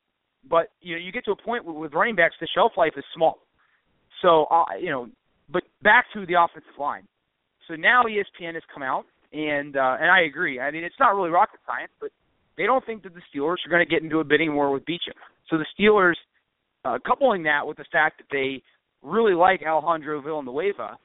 But 0.49 0.69
you 0.81 0.95
know 0.95 1.01
you 1.01 1.11
get 1.11 1.25
to 1.25 1.31
a 1.31 1.35
point 1.35 1.65
with, 1.65 1.75
with 1.75 1.93
running 1.93 2.15
backs, 2.15 2.35
the 2.39 2.47
shelf 2.53 2.73
life 2.77 2.93
is 2.97 3.03
small. 3.15 3.39
So 4.21 4.45
uh, 4.45 4.65
you 4.79 4.89
know, 4.89 5.07
but 5.49 5.63
back 5.83 6.05
to 6.13 6.25
the 6.25 6.35
offensive 6.35 6.77
line. 6.79 7.07
So 7.67 7.75
now 7.75 8.03
ESPN 8.03 8.53
has 8.53 8.63
come 8.73 8.83
out, 8.83 9.05
and 9.33 9.75
uh, 9.75 9.97
and 9.99 10.09
I 10.09 10.21
agree. 10.21 10.59
I 10.59 10.71
mean, 10.71 10.83
it's 10.83 10.95
not 10.99 11.15
really 11.15 11.29
rocket 11.29 11.59
science, 11.65 11.91
but 11.99 12.11
they 12.57 12.63
don't 12.63 12.85
think 12.85 13.03
that 13.03 13.13
the 13.13 13.21
Steelers 13.29 13.57
are 13.65 13.69
going 13.69 13.85
to 13.85 13.89
get 13.89 14.01
into 14.01 14.19
a 14.19 14.23
bidding 14.23 14.55
war 14.55 14.71
with 14.71 14.83
Beachum. 14.85 15.13
So 15.49 15.57
the 15.57 15.65
Steelers, 15.77 16.15
uh, 16.87 16.97
coupling 17.05 17.43
that 17.43 17.65
with 17.65 17.77
the 17.77 17.85
fact 17.91 18.19
that 18.19 18.27
they 18.31 18.61
really 19.01 19.33
like 19.33 19.61
Alejandro 19.61 20.21
Villanueva, 20.21 20.97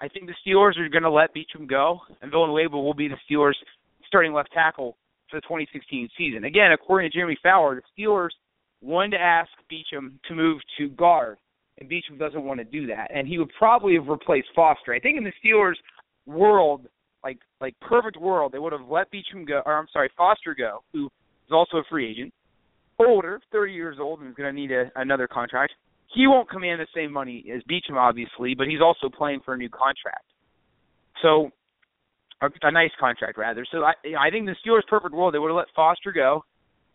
I 0.00 0.08
think 0.08 0.26
the 0.26 0.34
Steelers 0.46 0.78
are 0.78 0.88
going 0.88 1.04
to 1.04 1.10
let 1.10 1.34
Beachum 1.34 1.68
go, 1.68 2.00
and 2.20 2.30
Villanueva 2.30 2.78
will 2.78 2.94
be 2.94 3.08
the 3.08 3.16
Steelers' 3.28 3.54
starting 4.06 4.32
left 4.32 4.52
tackle 4.52 4.96
for 5.30 5.38
the 5.38 5.42
2016 5.42 6.08
season. 6.18 6.44
Again, 6.44 6.72
according 6.72 7.10
to 7.10 7.16
Jeremy 7.16 7.38
Fowler, 7.42 7.76
the 7.76 8.02
Steelers 8.02 8.30
wanted 8.82 9.16
to 9.16 9.22
ask 9.22 9.48
Beachum 9.72 10.12
to 10.28 10.34
move 10.34 10.60
to 10.78 10.88
guard, 10.90 11.38
and 11.78 11.88
Beachum 11.88 12.18
doesn't 12.18 12.44
want 12.44 12.58
to 12.58 12.64
do 12.64 12.86
that, 12.88 13.10
and 13.12 13.26
he 13.26 13.38
would 13.38 13.50
probably 13.58 13.94
have 13.94 14.08
replaced 14.08 14.48
Foster. 14.54 14.92
I 14.92 15.00
think 15.00 15.16
in 15.16 15.24
the 15.24 15.32
Steelers' 15.42 15.74
world, 16.26 16.86
like 17.24 17.38
like 17.60 17.74
perfect 17.80 18.18
world, 18.18 18.52
they 18.52 18.58
would 18.58 18.72
have 18.72 18.88
let 18.88 19.10
Beachum 19.10 19.48
go, 19.48 19.62
or 19.64 19.78
I'm 19.78 19.88
sorry, 19.92 20.10
Foster 20.16 20.54
go, 20.54 20.82
who 20.92 21.06
is 21.06 21.52
also 21.52 21.78
a 21.78 21.84
free 21.88 22.10
agent, 22.10 22.34
older, 22.98 23.40
30 23.52 23.72
years 23.72 23.96
old, 24.00 24.20
and 24.20 24.28
is 24.28 24.34
going 24.34 24.54
to 24.54 24.60
need 24.60 24.72
a, 24.72 24.90
another 24.96 25.26
contract. 25.26 25.72
He 26.14 26.26
won't 26.26 26.48
command 26.48 26.80
the 26.80 26.86
same 26.94 27.12
money 27.12 27.44
as 27.54 27.62
Beachum, 27.62 27.96
obviously, 27.96 28.54
but 28.54 28.66
he's 28.66 28.80
also 28.80 29.08
playing 29.08 29.40
for 29.44 29.54
a 29.54 29.56
new 29.56 29.68
contract. 29.68 30.24
So, 31.22 31.50
a, 32.42 32.48
a 32.62 32.70
nice 32.70 32.90
contract 32.98 33.38
rather. 33.38 33.66
So 33.70 33.78
I, 33.78 33.92
I 34.18 34.30
think 34.30 34.46
the 34.46 34.54
Steelers' 34.64 34.86
perfect 34.88 35.14
world, 35.14 35.34
they 35.34 35.38
would 35.38 35.48
have 35.48 35.56
let 35.56 35.66
Foster 35.74 36.12
go. 36.12 36.44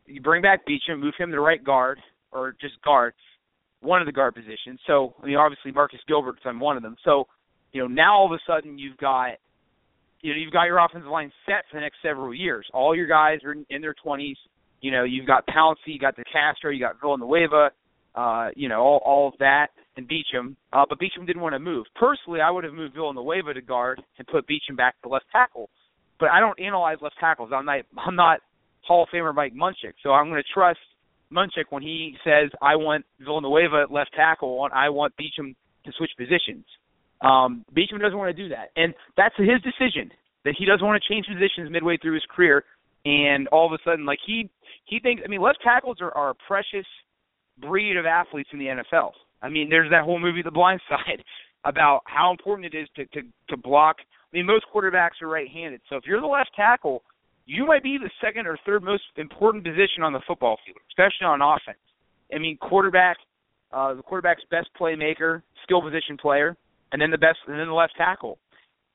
You 0.05 0.21
bring 0.21 0.41
back 0.41 0.61
Beachum, 0.67 0.99
move 0.99 1.13
him 1.17 1.31
to 1.31 1.39
right 1.39 1.63
guard 1.63 1.99
or 2.31 2.55
just 2.61 2.81
guard, 2.83 3.13
one 3.81 4.01
of 4.01 4.05
the 4.05 4.11
guard 4.11 4.35
positions. 4.35 4.79
So 4.87 5.15
I 5.21 5.25
mean, 5.25 5.37
obviously 5.37 5.71
Marcus 5.71 5.99
Gilbert's 6.07 6.41
on 6.45 6.59
one 6.59 6.77
of 6.77 6.83
them. 6.83 6.95
So 7.03 7.27
you 7.71 7.81
know 7.81 7.87
now 7.87 8.17
all 8.17 8.25
of 8.25 8.31
a 8.31 8.39
sudden 8.47 8.77
you've 8.77 8.97
got 8.97 9.31
you 10.21 10.33
know 10.33 10.39
you've 10.39 10.53
got 10.53 10.65
your 10.65 10.83
offensive 10.83 11.09
line 11.09 11.31
set 11.45 11.63
for 11.69 11.77
the 11.77 11.81
next 11.81 11.97
several 12.03 12.33
years. 12.33 12.67
All 12.73 12.95
your 12.95 13.07
guys 13.07 13.39
are 13.43 13.55
in 13.69 13.81
their 13.81 13.95
20s. 14.05 14.35
You 14.81 14.91
know 14.91 15.03
you've 15.03 15.27
got 15.27 15.47
Pouncey, 15.47 15.87
you 15.87 15.99
got 15.99 16.15
DeCastro, 16.15 16.73
you 16.73 16.79
got 16.79 16.99
Villanueva, 16.99 17.71
uh, 18.15 18.49
you 18.55 18.67
know 18.67 18.81
all 18.81 19.01
all 19.05 19.27
of 19.29 19.33
that 19.39 19.67
and 19.97 20.09
Beachum. 20.09 20.55
Uh, 20.73 20.85
but 20.87 20.99
Beachum 20.99 21.25
didn't 21.27 21.41
want 21.41 21.53
to 21.53 21.59
move. 21.59 21.85
Personally, 21.95 22.41
I 22.41 22.49
would 22.49 22.63
have 22.63 22.73
moved 22.73 22.95
Villanueva 22.95 23.53
to 23.53 23.61
guard 23.61 24.01
and 24.17 24.27
put 24.27 24.47
Beachum 24.47 24.77
back 24.77 24.95
to 25.03 25.09
left 25.09 25.25
tackle. 25.31 25.69
But 26.19 26.29
I 26.29 26.39
don't 26.39 26.59
analyze 26.59 26.97
left 27.01 27.15
tackles. 27.19 27.51
I'm 27.53 27.65
not 27.65 27.81
I'm 27.97 28.15
not 28.15 28.39
Hall 28.81 29.03
of 29.03 29.09
Famer 29.09 29.33
Mike 29.33 29.53
Munchak, 29.53 29.93
so 30.03 30.11
I'm 30.11 30.29
going 30.29 30.41
to 30.41 30.53
trust 30.53 30.79
Munchak 31.31 31.65
when 31.69 31.83
he 31.83 32.15
says 32.23 32.49
I 32.61 32.75
want 32.75 33.05
Villanueva 33.19 33.83
at 33.83 33.91
left 33.91 34.11
tackle 34.15 34.63
and 34.65 34.73
I 34.73 34.89
want 34.89 35.13
Beachum 35.17 35.55
to 35.85 35.91
switch 35.97 36.11
positions. 36.17 36.65
Um, 37.21 37.65
Beachum 37.75 38.01
doesn't 38.01 38.17
want 38.17 38.35
to 38.35 38.43
do 38.43 38.49
that, 38.49 38.69
and 38.75 38.93
that's 39.15 39.35
his 39.37 39.61
decision 39.61 40.11
that 40.43 40.55
he 40.57 40.65
doesn't 40.65 40.85
want 40.85 41.01
to 41.01 41.13
change 41.13 41.27
positions 41.27 41.69
midway 41.69 41.97
through 41.97 42.15
his 42.15 42.23
career. 42.33 42.63
And 43.05 43.47
all 43.47 43.65
of 43.65 43.73
a 43.73 43.79
sudden, 43.83 44.05
like 44.05 44.19
he 44.25 44.49
he 44.85 44.99
thinks, 44.99 45.23
I 45.25 45.27
mean, 45.27 45.41
left 45.41 45.59
tackles 45.63 45.97
are, 46.01 46.15
are 46.15 46.31
a 46.31 46.35
precious 46.47 46.85
breed 47.59 47.97
of 47.97 48.05
athletes 48.05 48.49
in 48.53 48.59
the 48.59 48.65
NFL. 48.65 49.11
I 49.41 49.49
mean, 49.49 49.69
there's 49.69 49.89
that 49.89 50.03
whole 50.03 50.19
movie, 50.19 50.41
The 50.43 50.51
Blind 50.51 50.81
Side, 50.87 51.23
about 51.65 52.01
how 52.05 52.31
important 52.31 52.73
it 52.73 52.77
is 52.77 52.87
to 52.95 53.05
to 53.07 53.27
to 53.49 53.57
block. 53.57 53.97
I 53.99 54.37
mean, 54.37 54.45
most 54.45 54.65
quarterbacks 54.73 55.21
are 55.21 55.27
right-handed, 55.27 55.81
so 55.89 55.97
if 55.97 56.03
you're 56.05 56.21
the 56.21 56.27
left 56.27 56.51
tackle, 56.55 57.03
you 57.45 57.65
might 57.65 57.83
be 57.83 57.97
the 57.97 58.09
second 58.23 58.47
or 58.47 58.57
third 58.65 58.83
most 58.83 59.03
important 59.17 59.63
position 59.63 60.03
on 60.03 60.13
the 60.13 60.21
football 60.25 60.57
field, 60.65 60.77
especially 60.89 61.25
on 61.25 61.41
offense. 61.41 61.79
I 62.33 62.39
mean, 62.39 62.57
quarterback, 62.57 63.17
uh, 63.73 63.93
the 63.93 64.01
quarterback's 64.01 64.43
best 64.49 64.69
playmaker, 64.79 65.41
skill 65.63 65.81
position 65.81 66.17
player, 66.17 66.55
and 66.91 67.01
then 67.01 67.11
the 67.11 67.17
best, 67.17 67.39
and 67.47 67.59
then 67.59 67.67
the 67.67 67.73
left 67.73 67.93
tackle. 67.97 68.37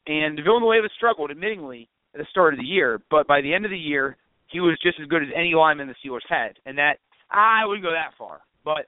And 0.07 0.39
Villanueva 0.43 0.89
struggled, 0.97 1.31
admittingly, 1.31 1.89
at 2.17 2.25
the 2.25 2.31
start 2.31 2.55
of 2.55 2.61
the 2.61 2.67
year, 2.67 3.01
but 3.11 3.27
by 3.27 3.41
the 3.41 3.53
end 3.53 3.65
of 3.65 3.71
the 3.71 3.79
year, 3.79 4.17
he 4.47 4.61
was 4.61 4.79
just 4.83 4.99
as 5.01 5.07
good 5.09 5.23
as 5.23 5.29
any 5.35 5.55
lineman 5.55 5.89
the 5.89 5.95
Steelers 6.03 6.21
had, 6.29 6.59
and 6.65 6.79
that 6.79 6.99
I 7.31 7.67
wouldn't 7.67 7.85
go 7.85 7.91
that 7.91 8.17
far, 8.17 8.41
but 8.65 8.87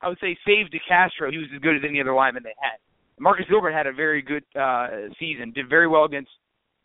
I 0.00 0.08
would 0.08 0.18
say 0.20 0.36
save 0.46 0.66
DeCastro. 0.66 1.30
He 1.30 1.38
was 1.38 1.48
as 1.54 1.60
good 1.60 1.76
as 1.76 1.82
any 1.86 2.00
other 2.00 2.14
lineman 2.14 2.42
they 2.42 2.54
had. 2.60 2.78
Marcus 3.18 3.44
Gilbert 3.50 3.72
had 3.72 3.86
a 3.86 3.92
very 3.92 4.22
good 4.22 4.44
uh, 4.58 5.12
season. 5.18 5.52
Did 5.52 5.68
very 5.68 5.86
well 5.86 6.04
against 6.04 6.30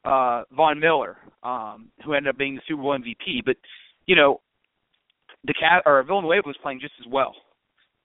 uh, 0.03 0.43
Von 0.51 0.79
Miller, 0.79 1.17
um, 1.43 1.87
who 2.03 2.13
ended 2.13 2.31
up 2.31 2.37
being 2.37 2.55
the 2.55 2.61
Super 2.67 2.81
Bowl 2.81 2.97
MVP. 2.97 3.45
But 3.45 3.55
you 4.05 4.15
know, 4.15 4.41
the 5.45 5.53
cat 5.53 5.83
or 5.85 6.03
Villanueva 6.03 6.47
was 6.47 6.57
playing 6.61 6.81
just 6.81 6.93
as 6.99 7.09
well, 7.09 7.33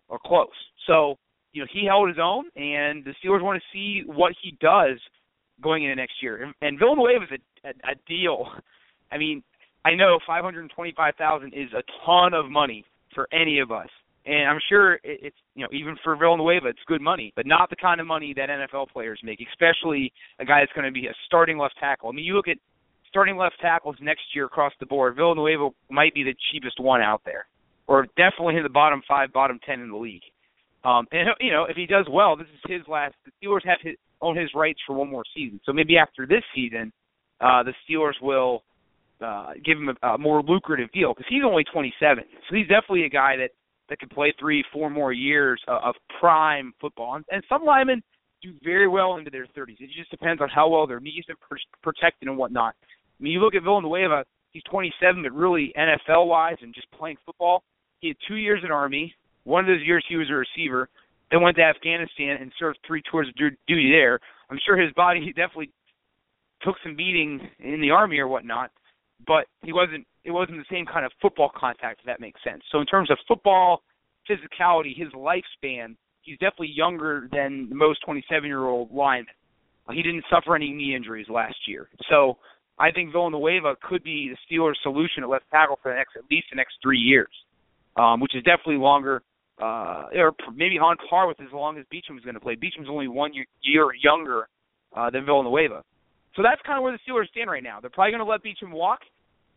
or 0.09 0.20
close. 0.24 0.48
So 0.87 1.18
you 1.53 1.62
know 1.62 1.68
he 1.72 1.87
held 1.87 2.09
his 2.09 2.18
own, 2.22 2.44
and 2.55 3.05
the 3.05 3.14
Steelers 3.24 3.42
want 3.42 3.61
to 3.61 3.76
see 3.76 4.05
what 4.07 4.33
he 4.40 4.57
does 4.61 5.00
going 5.62 5.85
into 5.85 5.96
next 5.96 6.14
year. 6.23 6.42
And, 6.42 6.55
and 6.62 6.79
Villanueva 6.79 7.25
is 7.25 7.40
a, 7.64 7.68
a, 7.68 7.92
a 7.92 7.94
deal. 8.07 8.46
I 9.12 9.18
mean, 9.18 9.42
I 9.85 9.94
know 9.94 10.18
five 10.27 10.44
hundred 10.44 10.70
twenty-five 10.75 11.14
thousand 11.16 11.55
is 11.55 11.70
a 11.73 11.83
ton 12.05 12.35
of 12.35 12.51
money 12.51 12.85
for 13.14 13.29
any 13.33 13.59
of 13.59 13.73
us, 13.73 13.88
and 14.27 14.49
I'm 14.49 14.61
sure 14.68 14.94
it, 14.94 15.01
it's 15.05 15.37
you 15.55 15.62
know 15.62 15.68
even 15.73 15.96
for 16.05 16.16
Villanueva 16.16 16.68
it's 16.68 16.81
good 16.87 17.01
money, 17.01 17.33
but 17.35 17.46
not 17.46 17.70
the 17.70 17.77
kind 17.77 18.01
of 18.01 18.07
money 18.07 18.35
that 18.35 18.49
NFL 18.49 18.88
players 18.88 19.20
make, 19.25 19.40
especially 19.53 20.12
a 20.38 20.44
guy 20.44 20.61
that's 20.61 20.73
going 20.73 20.87
to 20.87 20.92
be 20.92 21.07
a 21.07 21.14
starting 21.27 21.59
left 21.59 21.75
tackle. 21.81 22.11
I 22.11 22.12
mean, 22.12 22.25
you 22.25 22.35
look 22.35 22.49
at 22.49 22.59
starting 23.09 23.37
left 23.37 23.57
tackles 23.61 23.96
next 24.01 24.23
year 24.35 24.46
across 24.46 24.73
the 24.81 24.87
board. 24.87 25.16
Villanueva 25.16 25.70
might 25.90 26.14
be 26.14 26.23
the 26.23 26.35
cheapest 26.53 26.79
one 26.79 27.01
out 27.01 27.23
there, 27.25 27.46
or 27.87 28.07
definitely 28.16 28.57
in 28.57 28.62
the 28.62 28.68
bottom 28.68 29.03
five, 29.09 29.33
bottom 29.33 29.59
ten 29.64 29.81
in 29.81 29.90
the 29.90 29.96
league. 29.96 30.23
Um, 30.85 31.07
and 31.12 31.29
you 31.40 31.53
know, 31.53 31.64
if 31.64 31.77
he 31.77 31.87
does 31.87 32.07
well, 32.11 32.37
this 32.37 32.46
is 32.46 32.70
his 32.70 32.88
last. 32.88 33.14
The 33.25 33.33
Steelers 33.40 33.66
have 33.66 33.79
his 33.83 33.96
own 34.21 34.37
his 34.37 34.51
rights 34.55 34.81
for 34.87 34.95
one 34.95 35.11
more 35.11 35.25
season. 35.35 35.61
So 35.65 35.73
maybe 35.73 35.97
after 35.97 36.27
this 36.27 36.43
season, 36.55 36.93
uh, 37.41 37.63
the 37.63 37.73
Steelers 37.89 38.21
will 38.21 38.63
uh, 39.21 39.53
give 39.65 39.79
him 39.79 39.91
a, 40.03 40.07
a 40.09 40.19
more 40.19 40.43
lucrative 40.43 40.91
deal 40.93 41.15
because 41.15 41.27
he's 41.29 41.43
only 41.45 41.65
27. 41.65 42.25
So 42.49 42.57
he's 42.57 42.69
definitely 42.69 43.05
a 43.05 43.11
guy 43.11 43.37
that 43.37 43.51
that 43.91 43.99
could 43.99 44.11
play 44.11 44.33
three, 44.39 44.65
four 44.73 44.89
more 44.89 45.13
years 45.13 45.61
of, 45.69 45.83
of 45.83 45.95
prime 46.21 46.73
football. 46.81 47.17
And, 47.17 47.25
and 47.31 47.43
some 47.49 47.65
linemen 47.65 48.03
do 48.41 48.55
very 48.65 48.89
well 48.89 49.17
into 49.17 49.31
their 49.31 49.47
30s. 49.47 49.81
It 49.81 49.91
just 49.97 50.11
depends 50.11 50.41
on 50.41 50.49
how 50.49 50.69
well 50.69 50.87
their 50.87 51.01
knees 51.01 51.25
are 51.29 51.35
pr- 51.41 51.57
protected 51.83 52.29
and 52.29 52.39
whatnot. 52.39 52.75
I 52.83 53.23
mean, 53.23 53.33
you 53.33 53.41
look 53.41 53.55
at 53.55 53.65
Villanueva, 53.65 54.25
he's 54.53 54.63
27, 54.71 55.23
but 55.23 55.33
really 55.33 55.75
NFL 55.77 56.27
wise 56.27 56.57
and 56.63 56.75
just 56.75 56.91
playing 56.93 57.17
football, 57.27 57.63
he 57.99 58.09
had 58.09 58.17
two 58.27 58.37
years 58.37 58.63
in 58.65 58.71
Army. 58.71 59.15
One 59.45 59.65
of 59.65 59.67
those 59.67 59.85
years 59.85 60.05
he 60.09 60.17
was 60.17 60.29
a 60.31 60.35
receiver, 60.35 60.89
then 61.31 61.43
went 61.43 61.57
to 61.57 61.62
Afghanistan 61.62 62.37
and 62.40 62.53
served 62.59 62.79
three 62.87 63.03
tours 63.11 63.29
of 63.29 63.35
duty 63.37 63.90
there. 63.90 64.19
I'm 64.51 64.59
sure 64.64 64.77
his 64.77 64.93
body 64.95 65.27
definitely 65.29 65.71
took 66.62 66.77
some 66.83 66.97
beating 66.97 67.40
in 67.59 67.81
the 67.81 67.90
Army 67.90 68.19
or 68.19 68.29
whatnot, 68.29 68.71
but 69.27 69.47
he 69.62 69.73
wasn't. 69.73 70.07
It 70.23 70.33
wasn't 70.33 70.59
the 70.59 70.75
same 70.75 70.85
kind 70.85 71.07
of 71.07 71.12
football 71.23 71.51
contact, 71.57 72.01
if 72.01 72.07
that 72.07 72.21
makes 72.21 72.45
sense. 72.45 72.62
So 72.71 72.81
in 72.81 72.87
terms 72.87 73.11
of 73.11 73.16
football 73.27 73.83
physicality, 74.29 74.95
his 74.95 75.09
lifespan, 75.14 75.97
he's 76.21 76.37
definitely 76.38 76.73
younger 76.75 77.27
than 77.33 77.71
most 77.73 78.01
27-year-old 78.07 78.93
linemen. 78.93 79.33
He 79.90 80.03
didn't 80.03 80.25
suffer 80.31 80.55
any 80.55 80.73
knee 80.73 80.95
injuries 80.95 81.27
last 81.31 81.57
year, 81.66 81.88
so 82.11 82.37
I 82.79 82.90
think 82.90 83.12
Villanueva 83.12 83.77
could 83.83 84.05
be 84.05 84.33
the 84.33 84.57
Steelers' 84.57 84.75
solution 84.83 85.23
at 85.23 85.29
left 85.29 85.45
tackle 85.51 85.79
for 85.83 85.90
the 85.90 85.97
next 85.97 86.16
at 86.16 86.23
least 86.31 86.47
the 86.51 86.57
next 86.57 86.75
three 86.83 86.99
years, 86.99 87.31
um, 87.97 88.21
which 88.21 88.37
is 88.37 88.43
definitely 88.45 88.77
longer, 88.77 89.23
uh, 89.61 90.07
or 90.14 90.33
maybe 90.55 90.79
on 90.79 90.96
par 91.09 91.29
with 91.29 91.40
as 91.40 91.53
long 91.53 91.79
as 91.79 91.85
Beachum 91.92 92.16
is 92.16 92.25
going 92.25 92.35
to 92.35 92.40
play. 92.40 92.57
Beachum's 92.57 92.88
only 92.88 93.09
one 93.09 93.33
year, 93.35 93.88
younger 94.03 94.49
uh, 94.96 95.11
than 95.11 95.25
Villanueva, 95.25 95.83
so 96.37 96.42
that's 96.42 96.61
kind 96.66 96.79
of 96.79 96.83
where 96.83 96.92
the 96.92 96.99
Steelers 97.07 97.29
stand 97.29 97.51
right 97.51 97.62
now. 97.62 97.81
They're 97.81 97.90
probably 97.90 98.12
going 98.12 98.25
to 98.25 98.31
let 98.31 98.42
Beachum 98.42 98.73
walk. 98.73 99.01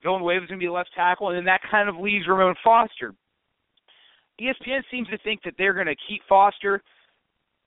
Villanueva 0.04 0.44
is 0.44 0.50
going 0.50 0.60
to 0.60 0.64
be 0.64 0.68
the 0.68 0.74
left 0.74 0.90
tackle, 0.96 1.30
and 1.30 1.38
then 1.38 1.46
that 1.46 1.62
kind 1.70 1.88
of 1.88 1.96
leaves 1.96 2.28
Ramon 2.28 2.56
Foster. 2.64 3.14
ESPN 4.42 4.82
seems 4.92 5.08
to 5.10 5.18
think 5.20 5.42
that 5.46 5.54
they're 5.58 5.74
going 5.74 5.88
to 5.88 5.96
keep 6.08 6.22
Foster 6.28 6.82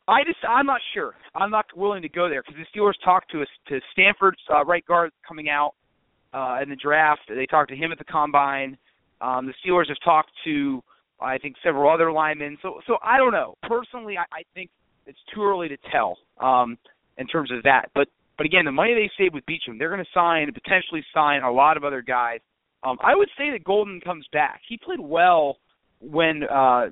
I 0.09 0.23
just 0.25 0.39
I'm 0.49 0.67
not 0.67 0.81
sure. 0.95 1.15
I'm 1.35 1.51
not 1.51 1.67
willing 1.75 2.03
to 2.03 2.09
go 2.09 2.29
there 2.29 2.43
because 2.43 2.57
the 2.57 2.79
Steelers 2.79 2.95
talked 3.05 3.31
to 3.33 3.43
us 3.43 3.49
to 3.69 3.81
Stanford's 3.93 4.39
uh, 4.55 4.65
right 4.65 4.87
guard 4.87 5.11
coming 5.27 5.49
out 5.49 5.73
uh, 6.33 6.59
in 6.63 6.69
the 6.69 6.77
draft. 6.77 7.23
They 7.29 7.47
talked 7.47 7.71
to 7.71 7.77
him 7.77 7.91
at 7.91 7.99
the 7.99 8.05
combine. 8.05 8.79
Um, 9.21 9.47
the 9.47 9.55
Steelers 9.65 9.89
have 9.89 9.97
talked 10.05 10.31
to 10.45 10.83
I 11.21 11.39
think 11.39 11.57
several 11.63 11.93
other 11.93 12.13
linemen. 12.13 12.59
So 12.63 12.81
so 12.87 12.97
I 13.03 13.17
don't 13.17 13.33
know. 13.33 13.55
Personally, 13.63 14.17
I, 14.19 14.23
I 14.33 14.43
think 14.55 14.71
it's 15.07 15.19
too 15.35 15.43
early 15.43 15.69
to 15.69 15.77
tell 15.91 16.19
um, 16.41 16.77
in 17.19 17.27
terms 17.27 17.51
of 17.51 17.63
that. 17.63 17.91
But 17.95 18.09
but 18.37 18.47
again, 18.47 18.65
the 18.65 18.73
money 18.73 18.95
they 18.95 19.11
saved 19.23 19.35
with 19.35 19.45
Beachum, 19.47 19.79
they're 19.79 19.91
going 19.91 20.05
to 20.05 20.11
sign 20.13 20.53
potentially 20.53 21.05
sign 21.15 21.43
a 21.43 21.51
lot 21.51 21.77
of 21.77 21.85
other 21.85 22.03
guys. 22.03 22.41
Um, 22.83 22.99
I 23.03 23.15
would 23.15 23.29
say 23.39 23.51
that 23.51 23.65
Golden 23.65 24.01
comes 24.01 24.27
back. 24.33 24.61
He 24.69 24.77
played 24.77 25.01
well 25.01 25.57
when 26.01 26.43
uh, 26.45 26.89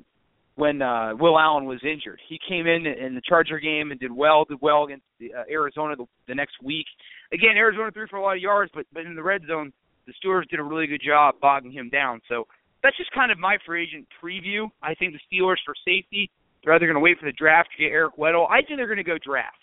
when 0.57 0.81
uh, 0.81 1.15
Will 1.19 1.39
Allen 1.39 1.67
was 1.67 1.81
injured. 1.83 2.21
He 2.29 2.39
came 2.49 2.67
in 2.67 2.87
in 2.87 3.15
the 3.15 3.21
Charger 3.29 3.59
game 3.59 3.91
and 3.91 4.01
did 4.01 4.13
well, 4.13 4.45
did 4.45 4.59
well 4.61 4.85
against 4.85 5.05
the, 5.19 5.35
uh, 5.35 5.43
Arizona 5.51 5.97
the, 5.97 6.07
the 6.29 6.35
next 6.35 6.55
week. 6.63 6.87
Again, 7.33 7.57
Arizona 7.57 7.91
threw 7.91 8.07
for 8.07 8.17
a 8.17 8.23
lot 8.23 8.37
of 8.37 8.43
yards, 8.43 8.71
but 8.75 8.87
but 8.93 9.05
in 9.05 9.15
the 9.15 9.23
red 9.23 9.43
zone, 9.47 9.73
the 10.07 10.13
Steelers 10.13 10.49
did 10.49 10.61
a 10.61 10.63
really 10.63 10.87
good 10.87 11.03
job 11.05 11.35
bogging 11.41 11.73
him 11.73 11.91
down. 11.91 12.21
So 12.29 12.47
that's 12.85 12.97
just 12.97 13.11
kind 13.13 13.33
of 13.33 13.39
my 13.39 13.57
free 13.67 13.83
agent 13.83 14.07
preview. 14.23 14.69
I 14.83 14.95
think 14.95 15.15
the 15.15 15.25
Steelers 15.27 15.57
for 15.65 15.75
safety, 15.85 16.31
they're 16.63 16.75
either 16.75 16.87
going 16.87 16.95
to 16.95 17.01
wait 17.01 17.19
for 17.19 17.27
the 17.27 17.33
draft 17.33 17.71
to 17.73 17.83
get 17.83 17.91
Eric 17.91 18.17
Weddle. 18.17 18.47
I 18.49 18.61
think 18.61 18.77
they're 18.79 18.87
going 18.87 18.99
to 18.99 19.05
go 19.05 19.19
draft. 19.25 19.57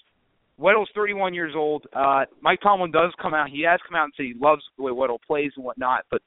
Weddle's 0.60 0.90
31 0.94 1.34
years 1.34 1.54
old. 1.56 1.86
Uh, 1.96 2.26
Mike 2.42 2.60
Tomlin 2.62 2.92
does 2.92 3.14
come 3.22 3.34
out. 3.34 3.50
He 3.50 3.64
has 3.64 3.80
come 3.88 3.96
out 3.96 4.06
and 4.06 4.14
said 4.18 4.26
he 4.26 4.36
loves 4.36 4.62
the 4.78 4.84
way 4.84 4.92
Weddle 4.92 5.20
plays 5.26 5.52
and 5.56 5.64
whatnot. 5.64 6.06
But 6.12 6.22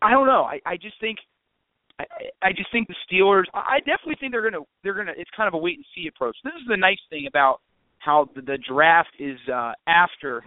I 0.00 0.12
don't 0.12 0.26
know. 0.26 0.42
I, 0.44 0.60
I 0.64 0.76
just 0.76 0.98
think– 1.00 1.18
I, 2.42 2.52
just 2.52 2.70
think 2.72 2.88
the 2.88 2.94
Steelers. 3.04 3.44
I 3.54 3.78
definitely 3.80 4.16
think 4.20 4.32
they're 4.32 4.48
gonna 4.48 4.64
they're 4.82 4.94
gonna. 4.94 5.12
It's 5.16 5.30
kind 5.36 5.48
of 5.48 5.54
a 5.54 5.58
wait 5.58 5.76
and 5.76 5.84
see 5.94 6.08
approach. 6.08 6.36
This 6.44 6.54
is 6.54 6.66
the 6.68 6.76
nice 6.76 7.00
thing 7.10 7.26
about 7.26 7.60
how 7.98 8.28
the, 8.34 8.42
the 8.42 8.58
draft 8.68 9.10
is 9.18 9.38
uh, 9.52 9.72
after 9.86 10.42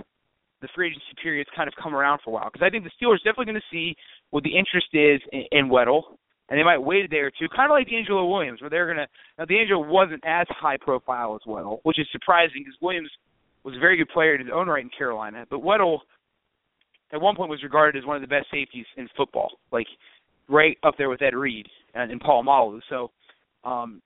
the 0.62 0.68
free 0.74 0.88
agency 0.88 1.14
period's 1.22 1.50
kind 1.56 1.68
of 1.68 1.74
come 1.82 1.96
around 1.96 2.20
for 2.24 2.32
a 2.32 2.34
while. 2.34 2.50
Because 2.52 2.66
I 2.66 2.70
think 2.70 2.84
the 2.84 2.92
Steelers 2.98 3.18
definitely 3.20 3.46
going 3.46 3.62
to 3.62 3.72
see 3.72 3.96
what 4.34 4.44
the 4.44 4.58
interest 4.58 4.88
is 4.94 5.22
in, 5.32 5.44
in 5.52 5.70
Weddle, 5.70 6.02
and 6.50 6.60
they 6.60 6.64
might 6.64 6.80
wait 6.80 7.06
a 7.06 7.08
day 7.08 7.18
or 7.18 7.30
two, 7.30 7.48
kind 7.56 7.70
of 7.70 7.76
like 7.76 7.88
DeAngelo 7.88 8.28
Williams, 8.28 8.62
where 8.62 8.70
they're 8.70 8.92
to. 8.92 9.06
Now 9.38 9.46
DeAngelo 9.46 9.88
wasn't 9.88 10.24
as 10.26 10.48
high 10.50 10.78
profile 10.78 11.36
as 11.36 11.42
Weddle, 11.48 11.80
which 11.84 12.00
is 12.00 12.08
surprising 12.12 12.64
because 12.66 12.74
Williams 12.82 13.12
was 13.64 13.76
a 13.76 13.80
very 13.80 13.96
good 13.96 14.10
player 14.10 14.34
in 14.34 14.42
his 14.42 14.50
own 14.52 14.68
right 14.68 14.84
in 14.84 14.90
Carolina, 14.98 15.46
but 15.52 15.60
Weddle 15.60 16.00
at 17.14 17.22
one 17.22 17.36
point 17.36 17.52
was 17.52 17.62
regarded 17.62 18.02
as 18.02 18.08
one 18.08 18.16
of 18.16 18.24
the 18.24 18.28
best 18.28 18.48
safeties 18.52 18.88
in 18.98 19.08
football. 19.16 19.52
Like 19.72 19.86
right 20.50 20.78
up 20.84 20.96
there 20.98 21.10
with 21.10 21.22
Ed 21.22 21.36
Reed 21.36 21.68
and, 21.94 22.12
and 22.12 22.20
Polamalu. 22.20 22.82
So 22.90 23.12
um, 23.64 24.02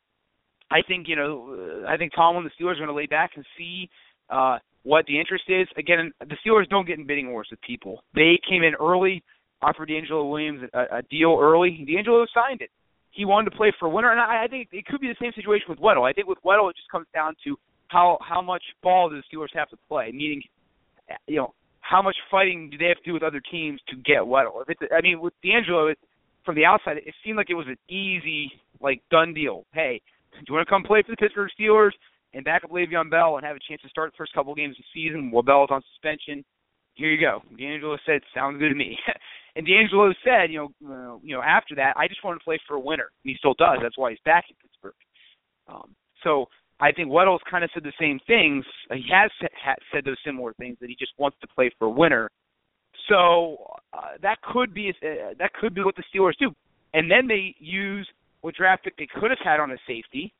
I 0.69 0.81
think 0.85 1.07
you 1.07 1.15
know 1.15 1.85
I 1.87 1.95
think 1.95 2.11
Tomlin 2.13 2.43
the 2.43 2.51
Steelers 2.61 2.73
are 2.73 2.85
going 2.85 2.87
to 2.89 2.93
lay 2.93 3.05
back 3.05 3.31
and 3.35 3.45
see 3.57 3.89
uh, 4.29 4.57
what 4.83 5.05
the 5.05 5.17
interest 5.17 5.45
is. 5.47 5.67
Again, 5.77 6.11
the 6.19 6.35
Steelers 6.45 6.67
don't 6.69 6.85
get 6.85 6.99
in 6.99 7.07
bidding 7.07 7.31
wars 7.31 7.47
with 7.49 7.61
people. 7.61 8.03
They 8.13 8.37
came 8.47 8.63
in 8.63 8.73
early, 8.75 9.23
offered 9.61 9.89
DeAngelo 9.89 10.29
Williams 10.29 10.61
a, 10.73 10.97
a 10.97 11.01
deal 11.03 11.37
early. 11.39 11.85
DeAngelo 11.87 12.25
signed 12.33 12.61
it. 12.61 12.69
He 13.11 13.25
wanted 13.25 13.49
to 13.49 13.57
play 13.57 13.71
for 13.79 13.87
a 13.87 13.89
winner, 13.89 14.11
and 14.11 14.19
I, 14.19 14.43
I 14.43 14.47
think 14.47 14.69
it 14.71 14.85
could 14.85 15.01
be 15.01 15.07
the 15.07 15.15
same 15.19 15.31
situation 15.33 15.65
with 15.69 15.79
Weddle. 15.79 16.07
I 16.07 16.13
think 16.13 16.27
with 16.27 16.37
Weddle, 16.45 16.69
it 16.69 16.75
just 16.75 16.89
comes 16.91 17.07
down 17.13 17.33
to 17.45 17.57
how 17.87 18.17
how 18.21 18.41
much 18.41 18.63
ball 18.83 19.09
do 19.09 19.15
the 19.15 19.23
Steelers 19.23 19.55
have 19.55 19.69
to 19.69 19.77
play, 19.87 20.11
meaning 20.13 20.41
you 21.27 21.37
know 21.37 21.53
how 21.81 22.01
much 22.01 22.15
fighting 22.29 22.69
do 22.69 22.77
they 22.77 22.85
have 22.85 22.97
to 22.97 23.03
do 23.03 23.13
with 23.13 23.23
other 23.23 23.41
teams 23.51 23.79
to 23.89 23.95
get 23.97 24.19
Weddle. 24.19 24.61
If 24.61 24.69
it's, 24.69 24.91
I 24.95 25.01
mean, 25.01 25.21
with 25.21 25.33
DeAngelo, 25.43 25.91
it, 25.91 25.99
from 26.45 26.55
the 26.55 26.65
outside, 26.65 26.97
it 26.97 27.13
seemed 27.25 27.37
like 27.37 27.49
it 27.49 27.55
was 27.55 27.67
an 27.67 27.77
easy, 27.89 28.51
like 28.81 29.01
done 29.09 29.33
deal. 29.33 29.65
Hey, 29.73 30.01
do 30.33 30.45
you 30.47 30.53
want 30.55 30.67
to 30.67 30.71
come 30.71 30.83
play 30.83 31.01
for 31.01 31.11
the 31.11 31.17
Pittsburgh 31.17 31.49
Steelers 31.59 31.91
and 32.33 32.43
back 32.43 32.63
up 32.63 32.71
Le'Veon 32.71 33.09
Bell 33.09 33.37
and 33.37 33.45
have 33.45 33.55
a 33.55 33.59
chance 33.67 33.81
to 33.81 33.89
start 33.89 34.11
the 34.11 34.17
first 34.17 34.33
couple 34.33 34.53
games 34.53 34.75
of 34.77 34.83
the 34.83 35.01
season 35.01 35.31
while 35.31 35.43
Bell's 35.43 35.69
on 35.71 35.81
suspension? 35.93 36.43
Here 36.95 37.11
you 37.11 37.21
go. 37.21 37.41
DeAngelo 37.57 37.97
said, 38.05 38.21
"Sounds 38.33 38.59
good 38.59 38.69
to 38.69 38.75
me." 38.75 38.97
and 39.57 39.65
DeAngelo 39.65 40.13
said, 40.23 40.51
you 40.51 40.59
know, 40.59 40.69
uh, 40.87 41.17
you 41.23 41.35
know, 41.35 41.41
after 41.41 41.73
that, 41.75 41.95
I 41.97 42.07
just 42.07 42.23
want 42.23 42.39
to 42.39 42.43
play 42.43 42.59
for 42.67 42.75
a 42.75 42.79
winner, 42.79 43.09
and 43.23 43.31
he 43.31 43.35
still 43.37 43.55
does. 43.55 43.79
That's 43.81 43.97
why 43.97 44.11
he's 44.11 44.19
back 44.23 44.45
in 44.49 44.55
Pittsburgh. 44.61 44.93
Um, 45.67 45.95
so 46.23 46.45
I 46.79 46.91
think 46.91 47.09
Weddle's 47.09 47.41
kind 47.49 47.63
of 47.63 47.71
said 47.73 47.83
the 47.83 47.93
same 47.99 48.19
things. 48.27 48.63
He 48.93 49.09
has 49.11 49.31
said 49.91 50.05
those 50.05 50.17
similar 50.23 50.53
things 50.53 50.77
that 50.79 50.89
he 50.89 50.95
just 50.95 51.13
wants 51.17 51.37
to 51.41 51.47
play 51.47 51.71
for 51.79 51.85
a 51.85 51.89
winner. 51.89 52.29
So 53.09 53.57
uh, 53.93 54.17
that 54.21 54.37
could 54.41 54.73
be 54.73 54.89
uh, 54.89 55.33
that 55.39 55.53
could 55.53 55.73
be 55.73 55.81
what 55.81 55.95
the 55.95 56.03
Steelers 56.13 56.37
do, 56.39 56.51
and 56.93 57.09
then 57.09 57.27
they 57.27 57.55
use 57.59 58.07
what 58.41 58.55
draft 58.55 58.83
pick 58.83 58.97
they 58.97 59.07
could 59.19 59.31
have 59.31 59.39
had 59.43 59.59
on 59.59 59.71
a 59.71 59.77
safety, 59.87 60.33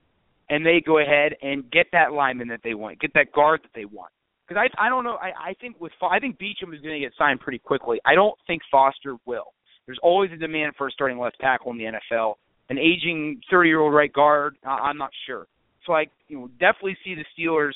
and 0.49 0.65
they 0.65 0.81
go 0.85 0.99
ahead 0.99 1.33
and 1.41 1.69
get 1.71 1.87
that 1.91 2.13
lineman 2.13 2.47
that 2.49 2.61
they 2.63 2.73
want, 2.73 2.99
get 2.99 3.13
that 3.13 3.31
guard 3.31 3.61
that 3.63 3.71
they 3.73 3.85
want. 3.85 4.11
Because 4.47 4.63
I 4.65 4.85
I 4.85 4.89
don't 4.89 5.03
know 5.03 5.17
I 5.21 5.49
I 5.49 5.53
think 5.59 5.79
with 5.79 5.91
I 6.01 6.19
think 6.19 6.37
Beachum 6.37 6.73
is 6.73 6.81
going 6.81 6.93
to 6.93 6.99
get 6.99 7.13
signed 7.17 7.39
pretty 7.39 7.59
quickly. 7.59 7.99
I 8.05 8.15
don't 8.15 8.37
think 8.47 8.61
Foster 8.71 9.15
will. 9.25 9.53
There's 9.85 9.99
always 10.03 10.31
a 10.31 10.37
demand 10.37 10.73
for 10.77 10.87
a 10.87 10.91
starting 10.91 11.17
left 11.17 11.37
tackle 11.39 11.71
in 11.71 11.77
the 11.77 11.85
NFL. 11.85 12.35
An 12.69 12.77
aging 12.77 13.41
30 13.49 13.69
year 13.69 13.79
old 13.79 13.93
right 13.93 14.11
guard, 14.11 14.55
I'm 14.65 14.97
not 14.97 15.11
sure. 15.25 15.47
So 15.85 15.93
I 15.93 16.07
you 16.27 16.39
know, 16.39 16.47
definitely 16.59 16.97
see 17.03 17.15
the 17.15 17.23
Steelers 17.37 17.71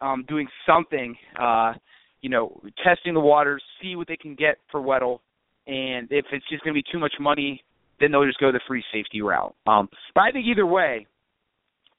um, 0.00 0.24
doing 0.28 0.46
something. 0.66 1.16
Uh, 1.40 1.74
you 2.22 2.30
know, 2.30 2.60
testing 2.84 3.14
the 3.14 3.20
waters, 3.20 3.62
see 3.82 3.96
what 3.96 4.08
they 4.08 4.16
can 4.16 4.34
get 4.34 4.58
for 4.70 4.80
Weddle, 4.80 5.18
and 5.66 6.08
if 6.10 6.24
it's 6.32 6.48
just 6.48 6.64
going 6.64 6.74
to 6.74 6.80
be 6.80 6.84
too 6.90 6.98
much 6.98 7.12
money 7.20 7.62
then 8.00 8.10
they'll 8.10 8.26
just 8.26 8.38
go 8.38 8.52
the 8.52 8.60
free 8.66 8.84
safety 8.92 9.22
route. 9.22 9.54
Um, 9.66 9.88
but 10.14 10.22
I 10.22 10.30
think 10.30 10.46
either 10.46 10.66
way, 10.66 11.06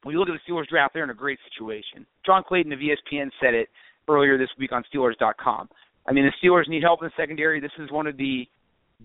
when 0.04 0.14
you 0.14 0.20
look 0.20 0.30
at 0.30 0.36
the 0.36 0.52
Steelers 0.52 0.68
draft, 0.68 0.94
they're 0.94 1.04
in 1.04 1.10
a 1.10 1.16
great 1.16 1.40
situation. 1.52 2.06
John 2.26 2.44
Clayton 2.48 2.72
of 2.72 2.80
ESPN 2.80 3.30
said 3.42 3.54
it 3.54 3.68
earlier 4.08 4.38
this 4.38 4.50
week 4.58 4.72
on 4.72 4.84
Steelers.com. 4.94 5.70
I 6.08 6.14
mean, 6.14 6.26
the 6.26 6.48
Steelers 6.48 6.68
need 6.68 6.84
help 6.84 7.02
in 7.02 7.08
the 7.08 7.22
secondary. 7.22 7.60
This 7.60 7.72
is 7.80 7.92
one 7.92 8.08
of 8.08 8.18
the 8.18 8.48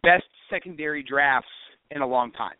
best 0.02 0.24
secondary 0.50 1.02
drafts 1.02 1.48
in 1.90 2.00
a 2.00 2.06
long 2.06 2.32
time. 2.32 2.54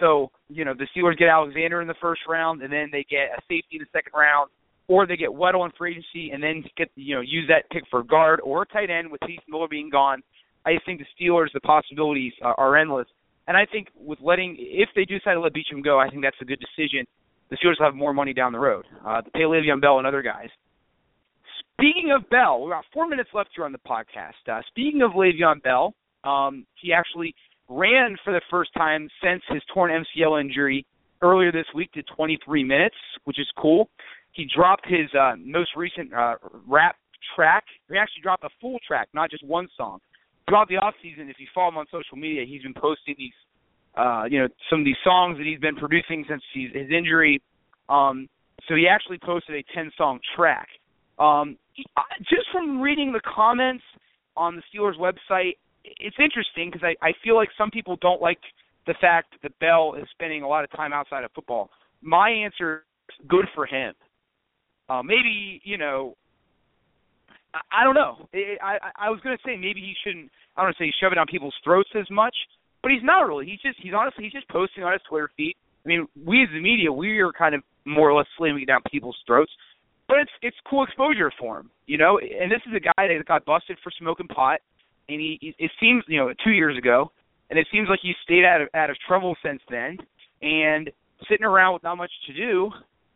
So, 0.00 0.30
you 0.48 0.64
know, 0.64 0.74
the 0.74 0.86
Steelers 0.94 1.16
get 1.16 1.28
Alexander 1.28 1.80
in 1.80 1.88
the 1.88 1.94
first 2.00 2.22
round, 2.28 2.62
and 2.62 2.72
then 2.72 2.88
they 2.90 3.06
get 3.08 3.30
a 3.36 3.40
safety 3.42 3.76
in 3.76 3.78
the 3.78 3.86
second 3.92 4.12
round, 4.16 4.50
or 4.88 5.06
they 5.06 5.16
get 5.16 5.30
Weddle 5.30 5.64
in 5.64 5.70
free 5.78 5.92
agency, 5.92 6.30
and 6.32 6.42
then 6.42 6.64
get 6.76 6.90
you 6.96 7.14
know 7.14 7.20
use 7.20 7.48
that 7.48 7.70
pick 7.70 7.84
for 7.90 8.02
guard 8.02 8.40
or 8.42 8.64
tight 8.66 8.90
end 8.90 9.10
with 9.10 9.20
Heath 9.26 9.40
Miller 9.48 9.68
being 9.68 9.88
gone. 9.88 10.22
I 10.66 10.72
think 10.84 11.00
the 11.00 11.06
Steelers, 11.14 11.52
the 11.54 11.60
possibilities 11.60 12.32
are, 12.42 12.58
are 12.58 12.76
endless. 12.76 13.06
And 13.46 13.56
I 13.56 13.66
think 13.70 13.88
with 13.94 14.18
letting, 14.22 14.56
if 14.58 14.88
they 14.96 15.04
do 15.04 15.18
decide 15.18 15.34
to 15.34 15.40
let 15.40 15.52
Beachum 15.52 15.84
go, 15.84 16.00
I 16.00 16.08
think 16.08 16.22
that's 16.22 16.36
a 16.40 16.44
good 16.44 16.60
decision. 16.60 17.06
The 17.50 17.56
Steelers 17.56 17.78
will 17.78 17.86
have 17.86 17.94
more 17.94 18.14
money 18.14 18.32
down 18.32 18.52
the 18.52 18.58
road 18.58 18.86
uh, 19.06 19.20
to 19.20 19.30
pay 19.30 19.40
Le'Veon 19.40 19.80
Bell 19.80 19.98
and 19.98 20.06
other 20.06 20.22
guys. 20.22 20.48
Speaking 21.80 22.12
of 22.16 22.28
Bell, 22.30 22.62
we've 22.62 22.72
got 22.72 22.84
four 22.92 23.08
minutes 23.08 23.30
left 23.34 23.50
here 23.54 23.64
on 23.64 23.72
the 23.72 23.78
podcast. 23.78 24.48
Uh, 24.50 24.60
speaking 24.68 25.02
of 25.02 25.12
Le'Veon 25.12 25.62
Bell, 25.62 25.94
um, 26.24 26.66
he 26.80 26.92
actually 26.92 27.34
ran 27.68 28.16
for 28.24 28.32
the 28.32 28.40
first 28.50 28.72
time 28.74 29.08
since 29.22 29.42
his 29.48 29.62
torn 29.72 29.90
MCL 29.90 30.40
injury 30.40 30.86
earlier 31.22 31.50
this 31.50 31.66
week 31.74 31.90
to 31.92 32.02
23 32.16 32.64
minutes, 32.64 32.96
which 33.24 33.38
is 33.38 33.46
cool. 33.58 33.88
He 34.32 34.46
dropped 34.54 34.86
his 34.86 35.08
uh, 35.18 35.34
most 35.38 35.70
recent 35.76 36.12
uh, 36.12 36.36
rap 36.66 36.96
track. 37.34 37.64
He 37.90 37.96
actually 37.96 38.22
dropped 38.22 38.44
a 38.44 38.50
full 38.60 38.78
track, 38.86 39.08
not 39.12 39.30
just 39.30 39.44
one 39.44 39.68
song 39.76 40.00
throughout 40.48 40.68
the 40.68 40.76
off 40.76 40.94
season, 41.02 41.28
if 41.28 41.36
you 41.38 41.46
follow 41.54 41.68
him 41.68 41.78
on 41.78 41.86
social 41.90 42.16
media, 42.16 42.44
he's 42.46 42.62
been 42.62 42.74
posting 42.74 43.14
these, 43.18 43.32
uh, 43.96 44.24
you 44.28 44.40
know, 44.40 44.48
some 44.70 44.80
of 44.80 44.84
these 44.84 45.00
songs 45.04 45.38
that 45.38 45.46
he's 45.46 45.60
been 45.60 45.76
producing 45.76 46.24
since 46.28 46.42
his 46.52 46.90
injury. 46.90 47.40
Um, 47.88 48.28
so 48.68 48.74
he 48.74 48.86
actually 48.88 49.18
posted 49.18 49.56
a 49.56 49.64
10 49.74 49.90
song 49.96 50.20
track. 50.36 50.68
Um, 51.18 51.56
just 52.20 52.46
from 52.52 52.80
reading 52.80 53.12
the 53.12 53.20
comments 53.22 53.84
on 54.36 54.56
the 54.56 54.62
Steelers 54.72 54.98
website, 54.98 55.56
it's 55.84 56.16
interesting 56.18 56.70
because 56.70 56.82
I, 56.82 57.06
I 57.06 57.12
feel 57.22 57.36
like 57.36 57.50
some 57.56 57.70
people 57.70 57.96
don't 58.00 58.20
like 58.20 58.38
the 58.86 58.94
fact 59.00 59.34
that 59.42 59.58
Bell 59.60 59.94
is 60.00 60.06
spending 60.12 60.42
a 60.42 60.48
lot 60.48 60.64
of 60.64 60.70
time 60.72 60.92
outside 60.92 61.24
of 61.24 61.30
football. 61.32 61.70
My 62.02 62.30
answer 62.30 62.84
is 63.08 63.26
good 63.28 63.46
for 63.54 63.66
him. 63.66 63.94
Uh, 64.88 65.02
maybe 65.02 65.60
you 65.64 65.78
know 65.78 66.16
I, 67.70 67.84
don't 67.84 67.94
know. 67.94 68.28
I, 68.34 68.78
I 68.82 69.06
I 69.06 69.10
was 69.10 69.20
gonna 69.22 69.38
say 69.44 69.56
maybe 69.56 69.80
he 69.80 69.94
shouldn't. 70.04 70.30
I 70.56 70.60
don't 70.60 70.66
want 70.68 70.76
to 70.76 70.84
say 70.84 70.92
shove 71.00 71.12
it 71.12 71.16
down 71.16 71.26
people's 71.26 71.54
throats 71.62 71.90
as 71.94 72.10
much, 72.10 72.34
but 72.82 72.90
he's 72.92 73.02
not 73.02 73.26
really. 73.26 73.46
He's 73.46 73.60
just 73.60 73.78
he's 73.80 73.94
honestly 73.94 74.24
he's 74.24 74.32
just 74.32 74.48
posting 74.48 74.84
on 74.84 74.92
his 74.92 75.02
Twitter 75.08 75.30
feed. 75.36 75.54
I 75.84 75.88
mean, 75.88 76.06
we 76.24 76.42
as 76.42 76.48
the 76.52 76.60
media, 76.60 76.92
we 76.92 77.18
are 77.20 77.32
kind 77.32 77.54
of 77.54 77.62
more 77.84 78.10
or 78.10 78.16
less 78.16 78.26
slamming 78.38 78.62
it 78.62 78.66
down 78.66 78.80
people's 78.90 79.16
throats, 79.26 79.52
but 80.08 80.18
it's 80.18 80.30
it's 80.42 80.56
cool 80.68 80.84
exposure 80.84 81.32
for 81.38 81.60
him, 81.60 81.70
you 81.86 81.98
know. 81.98 82.18
And 82.18 82.50
this 82.50 82.60
is 82.66 82.74
a 82.74 82.80
guy 82.80 83.08
that 83.08 83.24
got 83.26 83.44
busted 83.44 83.78
for 83.82 83.90
smoking 83.98 84.28
pot, 84.28 84.60
and 85.08 85.20
he 85.20 85.54
it 85.58 85.70
seems 85.80 86.04
you 86.08 86.18
know 86.18 86.32
two 86.44 86.52
years 86.52 86.76
ago, 86.78 87.10
and 87.50 87.58
it 87.58 87.66
seems 87.72 87.88
like 87.88 88.00
he's 88.02 88.16
stayed 88.22 88.44
out 88.44 88.62
of 88.62 88.68
out 88.74 88.90
of 88.90 88.96
trouble 89.06 89.36
since 89.42 89.60
then, 89.70 89.96
and 90.42 90.90
sitting 91.28 91.46
around 91.46 91.74
with 91.74 91.82
not 91.82 91.96
much 91.96 92.12
to 92.26 92.34
do 92.34 92.70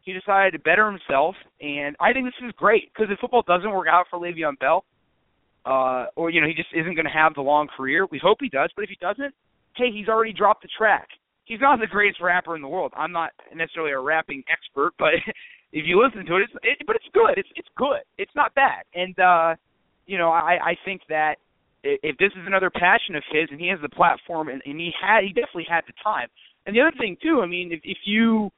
he 0.09 0.14
decided 0.14 0.53
to 0.53 0.59
better 0.61 0.90
himself, 0.90 1.37
and 1.61 1.94
I 2.01 2.14
think 2.14 2.24
this 2.24 2.48
is 2.48 2.53
great 2.57 2.90
because 2.90 3.12
if 3.12 3.18
football 3.18 3.44
doesn't 3.46 3.70
work 3.70 3.88
out 3.90 4.07
for 4.09 4.18
Le'Veon 4.18 4.59
Bell, 4.59 4.87
uh, 5.66 6.07
or 6.16 6.31
you 6.31 6.40
know 6.40 6.46
he 6.46 6.55
just 6.55 6.70
isn't 6.72 6.94
going 6.94 7.05
to 7.05 7.12
have 7.12 7.35
the 7.35 7.42
long 7.42 7.68
career. 7.68 8.07
We 8.11 8.18
hope 8.18 8.38
he 8.40 8.48
does, 8.48 8.70
but 8.74 8.85
if 8.85 8.88
he 8.88 8.96
doesn't, 9.03 9.35
hey, 9.77 9.92
he's 9.92 10.09
already 10.09 10.33
dropped 10.33 10.62
the 10.62 10.68
track. 10.79 11.09
He's 11.44 11.61
not 11.61 11.79
the 11.79 11.87
greatest 11.87 12.22
rapper 12.22 12.57
in 12.57 12.62
the 12.62 12.68
world. 12.68 12.92
I'm 12.96 13.12
not 13.12 13.33
necessarily 13.55 13.92
a 13.92 14.01
rapping 14.01 14.44
expert, 14.51 14.94
but 14.98 15.12
if 15.72 15.85
you 15.87 16.02
listen 16.02 16.24
to 16.26 16.37
it, 16.37 16.42
it's 16.42 16.52
it, 16.62 16.87
but 16.87 16.96
it's 16.96 17.09
good. 17.12 17.37
It's 17.37 17.48
it's 17.57 17.68
good. 17.76 18.00
It's 18.16 18.35
not 18.35 18.54
bad. 18.54 18.85
And 18.94 19.18
uh, 19.18 19.54
you 20.07 20.18
know, 20.18 20.31
I 20.31 20.59
I 20.72 20.76
think 20.85 21.02
that 21.09 21.37
if 21.85 22.16
this 22.18 22.33
is 22.33 22.46
another 22.46 22.70
passion 22.70 23.14
of 23.14 23.22
his 23.31 23.48
and 23.50 23.61
he 23.61 23.68
has 23.68 23.78
the 23.83 23.88
platform 23.88 24.48
and, 24.48 24.62
and 24.64 24.81
he 24.81 24.90
had 25.00 25.24
he 25.24 25.28
definitely 25.28 25.66
had 25.68 25.85
the 25.87 25.92
time. 26.02 26.28
And 26.66 26.74
the 26.74 26.81
other 26.81 26.96
thing 26.98 27.16
too, 27.22 27.40
I 27.42 27.46
mean, 27.46 27.72
if 27.72 27.81
if 27.85 27.98
you 28.04 28.50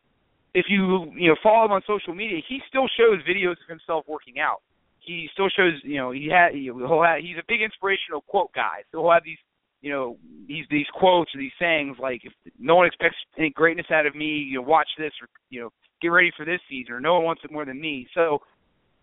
if 0.55 0.67
you 0.69 1.13
you 1.17 1.29
know 1.29 1.37
follow 1.43 1.67
him 1.67 1.73
on 1.73 1.83
social 1.87 2.15
media, 2.15 2.39
he 2.49 2.61
still 2.69 2.87
shows 2.97 3.19
videos 3.29 3.59
of 3.63 3.69
himself 3.69 4.05
working 4.09 4.39
out. 4.39 4.63
He 5.01 5.29
still 5.33 5.49
shows 5.49 5.75
you 5.83 5.97
know 5.97 6.13
he 6.13 6.29
had 6.31 6.55
he'll 6.55 7.03
have, 7.03 7.21
he's 7.21 7.39
a 7.39 7.47
big 7.47 7.63
inspirational 7.63 8.23
quote 8.23 8.53
guy. 8.55 8.83
So 8.93 9.03
he'll 9.03 9.13
have 9.13 9.25
these 9.25 9.39
you 9.81 9.91
know 9.93 10.17
these 10.49 10.65
these 10.71 10.87
quotes 10.95 11.35
or 11.35 11.39
these 11.39 11.55
sayings 11.59 11.97
like 12.01 12.23
if 12.25 12.33
no 12.59 12.77
one 12.77 12.87
expects 12.87 13.17
any 13.39 13.51
greatness 13.51 13.87
out 13.91 14.07
of 14.07 14.15
me, 14.15 14.27
you 14.27 14.57
know 14.57 14.63
watch 14.63 14.89
this 14.99 15.13
or 15.21 15.29
you 15.51 15.61
know 15.61 15.71
get 16.01 16.09
ready 16.09 16.31
for 16.37 16.45
this 16.45 16.61
season 16.69 16.93
or 16.95 17.01
no 17.01 17.15
one 17.15 17.25
wants 17.25 17.43
it 17.45 17.53
more 17.53 17.65
than 17.65 17.81
me. 17.81 18.07
So 18.15 18.39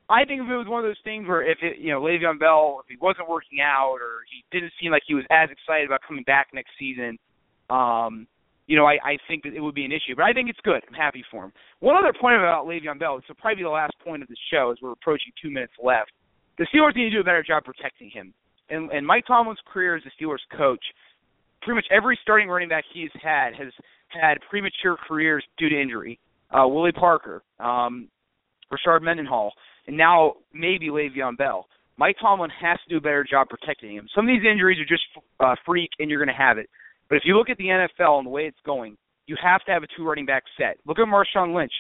I 0.10 0.26
think 0.26 0.42
if 0.42 0.50
it 0.50 0.56
was 0.56 0.68
one 0.68 0.84
of 0.84 0.88
those 0.88 1.02
things 1.04 1.28
where 1.28 1.44
if 1.44 1.58
it 1.62 1.80
you 1.80 1.92
know 1.92 2.02
Le'Veon 2.02 2.40
Bell 2.40 2.82
if 2.84 2.90
he 2.90 2.98
wasn't 3.00 3.30
working 3.30 3.60
out 3.62 3.98
or 4.02 4.24
he 4.32 4.44
didn't 4.52 4.74
seem 4.82 4.92
like 4.92 5.04
he 5.08 5.14
was 5.14 5.26
as 5.30 5.50
excited 5.50 5.86
about 5.86 6.02
coming 6.08 6.24
back 6.24 6.48
next 6.54 6.72
season, 6.80 7.18
um, 7.70 8.28
you 8.68 8.76
know, 8.76 8.86
I, 8.86 9.00
I 9.04 9.18
think 9.28 9.44
that 9.44 9.54
it 9.54 9.62
would 9.62 9.76
be 9.76 9.86
an 9.86 9.92
issue. 9.92 10.16
But 10.16 10.26
I 10.26 10.34
think 10.34 10.50
it's 10.50 10.60
good. 10.64 10.84
I'm 10.88 10.94
happy 10.94 11.24
for 11.32 11.46
him. 11.46 11.54
One 11.80 11.96
other 11.96 12.14
point 12.20 12.36
about 12.36 12.68
Le'Veon 12.68 13.00
Bell, 13.00 13.16
will 13.16 13.36
probably 13.36 13.64
the 13.64 13.70
last 13.70 13.94
point 14.04 14.22
of 14.22 14.28
the 14.28 14.36
show 14.52 14.72
as 14.72 14.78
we're 14.82 14.92
approaching 14.92 15.32
two 15.42 15.50
minutes 15.50 15.74
left. 15.82 16.12
The 16.58 16.68
Steelers 16.74 16.96
need 16.96 17.06
to 17.06 17.16
do 17.16 17.22
a 17.22 17.24
better 17.24 17.44
job 17.44 17.64
protecting 17.64 18.10
him. 18.10 18.34
And, 18.70 18.92
and 18.92 19.08
Mike 19.08 19.24
Tomlin's 19.26 19.60
career 19.72 19.96
as 19.96 20.04
a 20.04 20.12
Steelers 20.22 20.44
coach, 20.58 20.84
pretty 21.62 21.76
much 21.76 21.86
every 21.96 22.20
starting 22.22 22.50
running 22.50 22.68
back 22.68 22.84
he's 22.94 23.10
had 23.24 23.56
has 23.56 23.72
had 24.10 24.40
premature 24.50 24.98
careers 25.08 25.44
due 25.58 25.70
to 25.70 25.82
injury. 25.82 26.20
Uh, 26.52 26.68
Willie 26.68 26.92
Parker, 26.92 27.44
um, 27.60 28.08
Rashard 28.72 29.02
Mendenhall, 29.02 29.52
and 29.88 29.98
now 29.98 30.34
maybe 30.54 30.88
Le'Veon 30.88 31.38
Bell. 31.38 31.68
Mike 31.98 32.16
Tomlin 32.22 32.52
has 32.62 32.78
to 32.84 32.90
do 32.90 32.98
a 32.98 33.02
better 33.02 33.26
job 33.30 33.50
protecting 33.50 33.96
him. 33.96 34.08
Some 34.16 34.30
of 34.30 34.34
these 34.34 34.48
injuries 34.50 34.80
are 34.80 34.86
just 34.86 35.04
uh, 35.40 35.56
freak, 35.66 35.90
and 36.00 36.10
you're 36.10 36.24
going 36.24 36.34
to 36.34 36.42
have 36.42 36.58
it. 36.58 36.70
But 37.10 37.16
if 37.16 37.24
you 37.26 37.36
look 37.38 37.50
at 37.50 37.58
the 37.58 37.66
NFL 37.66 38.20
and 38.20 38.28
the 38.28 38.32
way 38.32 38.44
it's 38.44 38.58
going, 38.66 38.98
you 39.26 39.36
have 39.42 39.64
to 39.66 39.72
have 39.72 39.84
a 39.84 39.88
two 39.96 40.06
running 40.08 40.26
back 40.26 40.44
set. 40.58 40.78
Look 40.86 41.00
at 41.00 41.08
Marshawn 41.08 41.56
Lynch. 41.56 41.72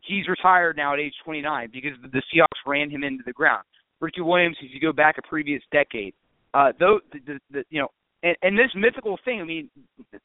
He's 0.00 0.28
retired 0.28 0.76
now 0.76 0.94
at 0.94 1.00
age 1.00 1.14
29 1.24 1.70
because 1.72 1.92
the 2.02 2.22
Seahawks 2.32 2.66
ran 2.66 2.90
him 2.90 3.04
into 3.04 3.22
the 3.26 3.32
ground. 3.32 3.64
Ricky 4.00 4.20
Williams, 4.20 4.56
if 4.62 4.72
you 4.72 4.80
go 4.80 4.92
back 4.92 5.16
a 5.18 5.22
previous 5.26 5.62
decade, 5.72 6.14
uh, 6.54 6.72
though 6.78 7.00
the, 7.12 7.18
the, 7.26 7.38
the 7.50 7.64
you 7.70 7.80
know, 7.80 7.88
and, 8.22 8.36
and 8.42 8.58
this 8.58 8.70
mythical 8.74 9.18
thing. 9.24 9.40
I 9.40 9.44
mean, 9.44 9.70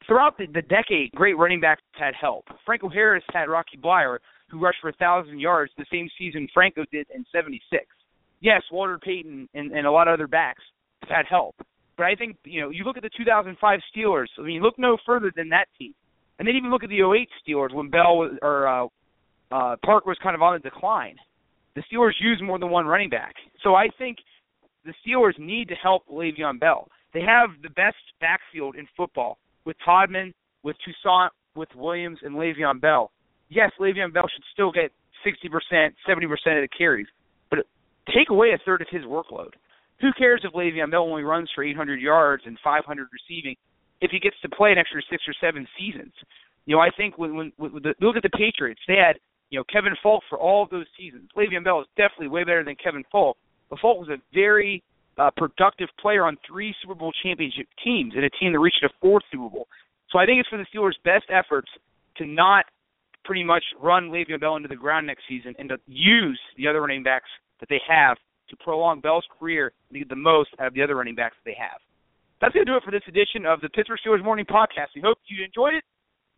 throughout 0.06 0.38
the, 0.38 0.48
the 0.48 0.62
decade, 0.62 1.12
great 1.12 1.38
running 1.38 1.60
backs 1.60 1.82
had 1.94 2.14
help. 2.20 2.46
Franco 2.66 2.90
Harris 2.90 3.24
had 3.34 3.50
Rocky 3.50 3.78
Bleier, 3.78 4.20
who 4.50 4.60
rushed 4.60 4.80
for 4.82 4.90
a 4.90 4.94
thousand 4.94 5.40
yards 5.40 5.72
the 5.78 5.86
same 5.92 6.10
season 6.18 6.48
Franco 6.54 6.84
did 6.92 7.08
in 7.14 7.26
'76. 7.32 7.86
Yes, 8.40 8.62
Walter 8.72 9.00
Payton 9.00 9.48
and, 9.54 9.72
and 9.72 9.86
a 9.86 9.92
lot 9.92 10.08
of 10.08 10.14
other 10.14 10.28
backs 10.28 10.64
had 11.08 11.26
help. 11.30 11.56
But 11.98 12.06
I 12.06 12.16
think 12.16 12.38
you 12.44 12.62
know 12.62 12.70
you 12.70 12.84
look 12.84 12.98
at 12.98 13.04
the 13.04 13.10
2005 13.16 13.80
Steelers. 13.96 14.28
I 14.40 14.44
mean, 14.44 14.62
look 14.62 14.78
no 14.78 14.98
further 15.06 15.32
than 15.36 15.50
that 15.50 15.68
team, 15.78 15.94
and 16.40 16.48
then 16.48 16.56
even 16.56 16.72
look 16.72 16.84
at 16.84 16.90
the 16.90 17.02
08 17.02 17.30
Steelers 17.46 17.74
when 17.74 17.90
Bell 17.90 18.18
was, 18.18 18.38
or 18.42 18.68
uh, 18.68 18.86
uh, 19.52 19.76
Park 19.86 20.06
was 20.06 20.18
kind 20.24 20.36
of 20.36 20.42
on 20.42 20.54
the 20.54 20.60
decline. 20.60 21.18
The 21.76 21.84
Steelers 21.92 22.14
used 22.20 22.42
more 22.44 22.60
than 22.60 22.70
one 22.70 22.86
running 22.86 23.10
back, 23.10 23.36
so 23.64 23.76
I 23.76 23.88
think 23.98 24.18
the 24.84 24.94
Steelers 25.06 25.38
need 25.38 25.68
to 25.70 25.76
help 25.76 26.08
Le'Veon 26.08 26.60
Bell. 26.60 26.88
They 27.14 27.22
have 27.22 27.50
the 27.62 27.70
best 27.70 27.98
backfield 28.20 28.76
in 28.76 28.88
football 28.96 29.38
with 29.66 29.76
Todman, 29.86 30.34
with 30.64 30.76
Toussaint, 30.86 31.32
with 31.56 31.70
Williams, 31.76 32.20
and 32.24 32.36
Le'Veon 32.36 32.80
Bell. 32.80 33.12
Yes, 33.50 33.72
Le'Veon 33.80 34.14
Bell 34.14 34.30
should 34.34 34.44
still 34.54 34.72
get 34.72 34.92
60%, 35.26 35.92
70% 36.08 36.24
of 36.24 36.40
the 36.44 36.68
carries, 36.76 37.08
but 37.50 37.60
take 38.08 38.30
away 38.30 38.52
a 38.52 38.60
third 38.66 38.82
of 38.82 38.88
his 38.90 39.04
workload. 39.04 39.52
Who 40.00 40.12
cares 40.18 40.42
if 40.44 40.54
Le'Veon 40.54 40.90
Bell 40.90 41.04
only 41.04 41.24
runs 41.24 41.50
for 41.54 41.64
800 41.64 42.02
yards 42.02 42.44
and 42.46 42.58
500 42.64 43.08
receiving 43.12 43.56
if 44.02 44.10
he 44.10 44.20
gets 44.20 44.36
to 44.42 44.50
play 44.50 44.72
an 44.72 44.78
extra 44.78 45.02
six 45.10 45.24
or 45.28 45.36
seven 45.40 45.68
seasons? 45.78 46.14
You 46.66 46.76
know, 46.76 46.82
I 46.82 46.90
think 46.96 47.18
when 47.18 47.36
when, 47.36 47.52
when 47.58 47.74
the, 47.84 47.94
look 48.02 48.16
at 48.16 48.24
the 48.24 48.30
Patriots, 48.30 48.82
they 48.88 48.96
had 48.96 49.18
you 49.50 49.60
know 49.60 49.64
Kevin 49.72 49.94
Faulk 50.02 50.24
for 50.30 50.40
all 50.40 50.64
of 50.64 50.70
those 50.70 50.86
seasons. 50.98 51.30
Le'Veon 51.38 51.64
Bell 51.64 51.82
is 51.82 51.88
definitely 51.98 52.30
way 52.30 52.44
better 52.44 52.64
than 52.64 52.76
Kevin 52.82 53.04
Faulk, 53.12 53.38
but 53.70 53.80
Faulk 53.80 54.00
was 54.00 54.10
a 54.10 54.22
very 54.34 54.84
uh, 55.18 55.30
productive 55.36 55.90
player 56.00 56.26
on 56.26 56.38
three 56.48 56.74
Super 56.82 56.96
Bowl 56.96 57.12
championship 57.24 57.68
teams 57.84 58.14
and 58.16 58.24
a 58.24 58.30
team 58.30 58.54
that 58.54 58.60
reached 58.60 58.84
a 58.84 58.90
fourth 59.02 59.24
Super 59.32 59.50
Bowl. 59.50 59.68
So 60.10 60.20
I 60.20 60.26
think 60.26 60.40
it's 60.40 60.50
for 60.50 60.58
the 60.58 60.66
Steelers' 60.74 60.94
best 61.04 61.26
efforts 61.30 61.70
to 62.18 62.26
not 62.26 62.66
pretty 63.24 63.44
much 63.44 63.64
run 63.82 64.10
Le'Veon 64.10 64.40
Bell 64.40 64.56
into 64.56 64.68
the 64.68 64.76
ground 64.76 65.08
next 65.08 65.24
season 65.30 65.54
and 65.60 65.70
to 65.70 65.78
use 65.88 66.40
the 66.58 66.68
other 66.68 66.82
running 66.82 67.04
backs 67.04 67.30
that 67.60 67.70
they 67.70 67.80
have 67.88 68.18
to 68.50 68.56
prolong 68.58 69.00
Bell's 69.00 69.26
career 69.40 69.72
and 69.90 70.00
get 70.00 70.10
the 70.10 70.16
most 70.16 70.50
out 70.60 70.68
of 70.68 70.74
the 70.74 70.82
other 70.82 70.96
running 70.96 71.16
backs 71.16 71.36
that 71.44 71.50
they 71.50 71.58
have. 71.58 71.80
That's 72.42 72.54
going 72.54 72.66
to 72.66 72.72
do 72.72 72.76
it 72.76 72.84
for 72.84 72.92
this 72.92 73.06
edition 73.08 73.46
of 73.46 73.62
the 73.62 73.70
Pittsburgh 73.70 74.00
Steelers 74.06 74.24
Morning 74.24 74.46
Podcast. 74.46 74.96
We 74.96 75.02
hope 75.02 75.20
you 75.28 75.46
enjoyed 75.46 75.76
it, 75.76 75.84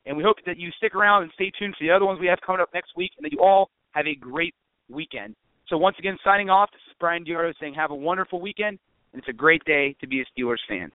and 0.06 0.18
we 0.18 0.24
hope 0.24 0.36
that 0.46 0.58
you 0.58 0.70
stick 0.78 0.96
around 0.96 1.24
and 1.24 1.32
stay 1.34 1.52
tuned 1.58 1.76
for 1.78 1.86
the 1.86 1.92
other 1.92 2.06
ones 2.06 2.20
we 2.20 2.28
have 2.28 2.40
coming 2.46 2.62
up 2.62 2.70
next 2.74 2.92
week, 2.96 3.12
and 3.18 3.24
that 3.24 3.32
you 3.32 3.40
all 3.40 3.70
have 3.92 4.06
a 4.06 4.16
great 4.16 4.54
weekend. 4.90 5.36
So 5.70 5.78
once 5.78 5.96
again, 6.00 6.18
signing 6.24 6.50
off, 6.50 6.72
this 6.72 6.82
is 6.90 6.96
Brian 7.00 7.24
Diardo 7.24 7.54
saying 7.60 7.74
have 7.76 7.92
a 7.92 7.96
wonderful 7.96 8.42
weekend, 8.42 8.80
and 9.14 9.20
it's 9.20 9.30
a 9.30 9.34
great 9.34 9.64
day 9.66 9.96
to 10.02 10.08
be 10.08 10.22
a 10.22 10.26
Steelers 10.26 10.58
fan. 10.68 10.92